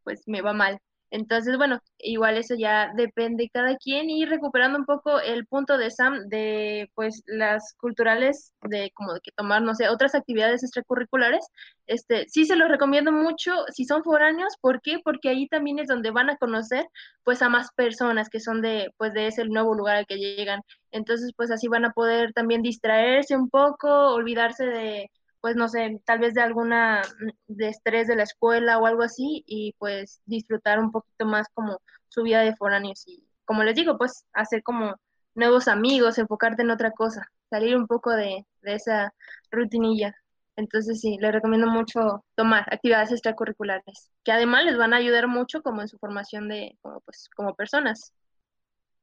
pues 0.04 0.22
me 0.28 0.44
va 0.44 0.54
mal. 0.54 0.80
Entonces, 1.12 1.58
bueno, 1.58 1.80
igual 2.00 2.38
eso 2.38 2.56
ya 2.58 2.92
depende 2.96 3.44
de 3.44 3.50
cada 3.50 3.78
quien 3.78 4.10
y 4.10 4.26
recuperando 4.26 4.78
un 4.78 4.86
poco 4.86 5.20
el 5.20 5.46
punto 5.46 5.78
de 5.78 5.92
Sam 5.92 6.28
de 6.28 6.90
pues 6.96 7.24
las 7.26 7.74
culturales 7.80 8.54
de 8.64 8.92
como 8.94 9.14
de 9.14 9.22
que 9.22 9.32
tomar, 9.32 9.62
no 9.62 9.76
sé, 9.76 9.88
otras 9.90 10.16
actividades 10.16 10.64
extracurriculares, 10.64 11.46
este, 11.88 12.26
sí 12.28 12.46
se 12.46 12.56
los 12.56 12.70
recomiendo 12.70 13.12
mucho 13.12 13.54
si 13.74 13.86
son 13.86 14.04
foráneos, 14.04 14.56
¿por 14.62 14.82
qué? 14.82 15.00
Porque 15.04 15.30
ahí 15.30 15.48
también 15.48 15.80
es 15.80 15.88
donde 15.88 16.12
van 16.12 16.30
a 16.30 16.38
conocer 16.38 16.86
pues 17.24 17.42
a 17.42 17.50
más 17.50 17.72
personas 17.76 18.30
que 18.30 18.40
son 18.40 18.62
de 18.62 18.92
pues 18.98 19.14
de 19.14 19.28
ese 19.28 19.46
nuevo 19.46 19.74
lugar 19.76 19.98
al 19.98 20.08
que 20.08 20.18
llegan. 20.18 20.62
Entonces, 20.92 21.32
pues 21.36 21.52
así 21.52 21.68
van 21.68 21.86
a 21.86 21.94
poder 21.94 22.34
también 22.34 22.62
distraerse 22.62 23.36
un 23.36 23.50
poco, 23.50 23.90
olvidarse 24.14 24.66
de 24.66 25.12
pues 25.46 25.56
no 25.56 25.70
sé, 25.70 26.02
tal 26.06 26.18
vez 26.18 26.34
de 26.34 26.42
alguna 26.42 27.04
mm, 27.20 27.54
de 27.54 27.70
estrés 27.70 28.08
de 28.08 28.16
la 28.16 28.24
escuela 28.24 28.80
o 28.80 28.88
algo 28.88 29.04
así 29.04 29.44
y 29.46 29.74
pues 29.78 30.20
disfrutar 30.26 30.80
un 30.80 30.92
poquito 30.92 31.28
más 31.28 31.48
como 31.54 31.82
su 32.10 32.24
vida 32.24 32.42
de 32.42 32.56
foráneos 32.56 33.04
y 33.08 33.24
como 33.46 33.64
les 33.64 33.76
digo, 33.76 33.96
pues 34.00 34.26
hacer 34.34 34.64
como 34.64 34.96
nuevos 35.36 35.68
amigos, 35.68 36.18
enfocarte 36.18 36.64
en 36.64 36.72
otra 36.72 36.90
cosa, 36.94 37.32
salir 37.52 37.76
un 37.78 37.86
poco 37.86 38.10
de, 38.12 38.44
de 38.64 38.74
esa 38.74 39.14
rutinilla. 39.52 40.16
Entonces 40.56 41.00
sí, 41.00 41.18
les 41.22 41.32
recomiendo 41.32 41.68
mucho 41.68 42.26
tomar 42.34 42.66
actividades 42.74 43.12
extracurriculares, 43.12 44.10
que 44.24 44.32
además 44.32 44.66
les 44.66 44.78
van 44.78 44.96
a 44.96 44.98
ayudar 44.98 45.28
mucho 45.28 45.62
como 45.62 45.82
en 45.82 45.88
su 45.88 46.00
formación 46.00 46.50
de 46.50 46.76
como 46.82 47.02
pues 47.02 47.30
como 47.36 47.54
personas. 47.54 48.14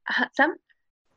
Ajá, 0.04 0.30
Sam. 0.34 0.56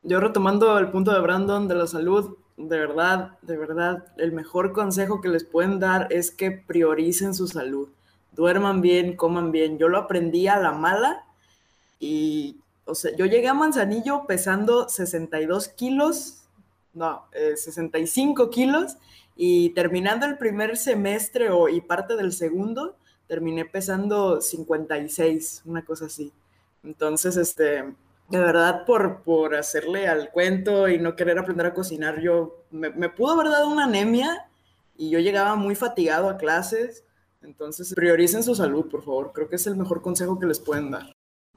Yo 0.06 0.20
retomando 0.20 0.78
el 0.78 0.92
punto 0.92 1.12
de 1.12 1.18
Brandon 1.18 1.66
de 1.66 1.74
la 1.74 1.88
salud, 1.88 2.36
de 2.56 2.78
verdad, 2.78 3.36
de 3.42 3.56
verdad, 3.56 4.04
el 4.18 4.30
mejor 4.30 4.72
consejo 4.72 5.20
que 5.20 5.28
les 5.28 5.42
pueden 5.42 5.80
dar 5.80 6.06
es 6.12 6.30
que 6.30 6.52
prioricen 6.52 7.34
su 7.34 7.48
salud. 7.48 7.88
Duerman 8.30 8.80
bien, 8.80 9.16
coman 9.16 9.50
bien. 9.50 9.78
Yo 9.78 9.88
lo 9.88 9.98
aprendí 9.98 10.46
a 10.46 10.60
la 10.60 10.70
mala 10.70 11.24
y, 11.98 12.60
o 12.84 12.94
sea, 12.94 13.16
yo 13.16 13.26
llegué 13.26 13.48
a 13.48 13.54
Manzanillo 13.54 14.26
pesando 14.28 14.88
62 14.88 15.66
kilos, 15.70 16.44
no, 16.94 17.24
65 17.32 18.44
eh, 18.44 18.50
kilos 18.50 18.96
y 19.34 19.70
terminando 19.70 20.24
el 20.24 20.38
primer 20.38 20.76
semestre 20.76 21.50
o, 21.50 21.68
y 21.68 21.80
parte 21.80 22.14
del 22.14 22.32
segundo, 22.32 22.94
terminé 23.26 23.64
pesando 23.64 24.40
56, 24.40 25.62
una 25.64 25.84
cosa 25.84 26.06
así. 26.06 26.32
Entonces, 26.84 27.36
este, 27.36 27.92
de 28.28 28.38
verdad, 28.38 28.84
por, 28.84 29.22
por 29.22 29.54
hacerle 29.54 30.08
al 30.08 30.30
cuento 30.30 30.88
y 30.88 30.98
no 30.98 31.14
querer 31.14 31.38
aprender 31.38 31.66
a 31.66 31.74
cocinar, 31.74 32.20
yo 32.20 32.64
me, 32.70 32.90
me, 32.90 33.08
pudo 33.08 33.32
haber 33.32 33.50
dado 33.50 33.68
una 33.68 33.84
anemia 33.84 34.48
y 34.96 35.10
yo 35.10 35.20
llegaba 35.20 35.54
muy 35.54 35.74
fatigado 35.74 36.28
a 36.28 36.36
clases. 36.36 37.04
Entonces, 37.42 37.94
prioricen 37.94 38.42
su 38.42 38.54
salud, 38.54 38.88
por 38.88 39.04
favor. 39.04 39.32
Creo 39.32 39.48
que 39.48 39.56
es 39.56 39.66
el 39.66 39.76
mejor 39.76 40.02
consejo 40.02 40.38
que 40.38 40.46
les 40.46 40.58
pueden 40.58 40.90
dar. 40.90 41.12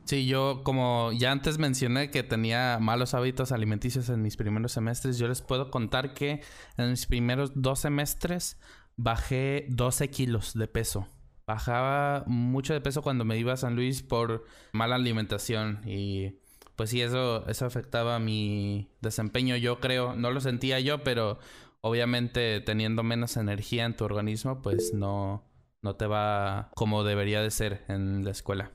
Sí, 0.06 0.26
yo 0.26 0.62
como 0.64 1.12
ya 1.12 1.32
antes 1.32 1.60
mencioné 1.60 2.10
que 2.10 2.24
tenía 2.24 2.80
malos 2.82 3.14
hábitos 3.14 3.52
alimenticios 3.52 4.10
en 4.10 4.22
mis 4.24 4.38
primeros 4.38 4.72
semestres, 4.72 5.20
yo 5.20 5.28
les 5.28 5.42
puedo 5.42 5.70
contar 5.70 6.16
que 6.16 6.42
en 6.78 6.90
mis 6.90 7.06
primeros 7.06 7.52
dos 7.54 7.80
semestres 7.80 8.58
bajé 8.96 9.68
12 9.70 10.10
kilos 10.10 10.54
de 10.54 10.68
peso. 10.68 11.08
Bajaba 11.46 12.24
mucho 12.26 12.74
de 12.74 12.82
peso 12.82 13.02
cuando 13.02 13.24
me 13.24 13.38
iba 13.38 13.54
a 13.54 13.58
San 13.58 13.76
Luis 13.76 14.02
por 14.02 14.46
mala 14.74 14.96
alimentación 14.96 15.82
y 15.88 16.40
pues 16.80 16.92
sí, 16.92 17.02
eso, 17.02 17.46
eso 17.50 17.66
afectaba 17.66 18.20
mi 18.20 18.88
desempeño, 19.02 19.58
yo 19.58 19.82
creo. 19.82 20.16
No 20.16 20.32
lo 20.32 20.40
sentía 20.40 20.80
yo, 20.80 21.04
pero 21.04 21.38
obviamente 21.82 22.62
teniendo 22.62 23.04
menos 23.04 23.36
energía 23.36 23.84
en 23.84 23.98
tu 23.98 24.06
organismo, 24.06 24.62
pues 24.62 24.94
no, 24.94 25.44
no 25.82 25.98
te 25.98 26.08
va 26.08 26.72
como 26.78 27.04
debería 27.04 27.42
de 27.42 27.52
ser 27.52 27.84
en 27.90 28.24
la 28.24 28.32
escuela. 28.32 28.72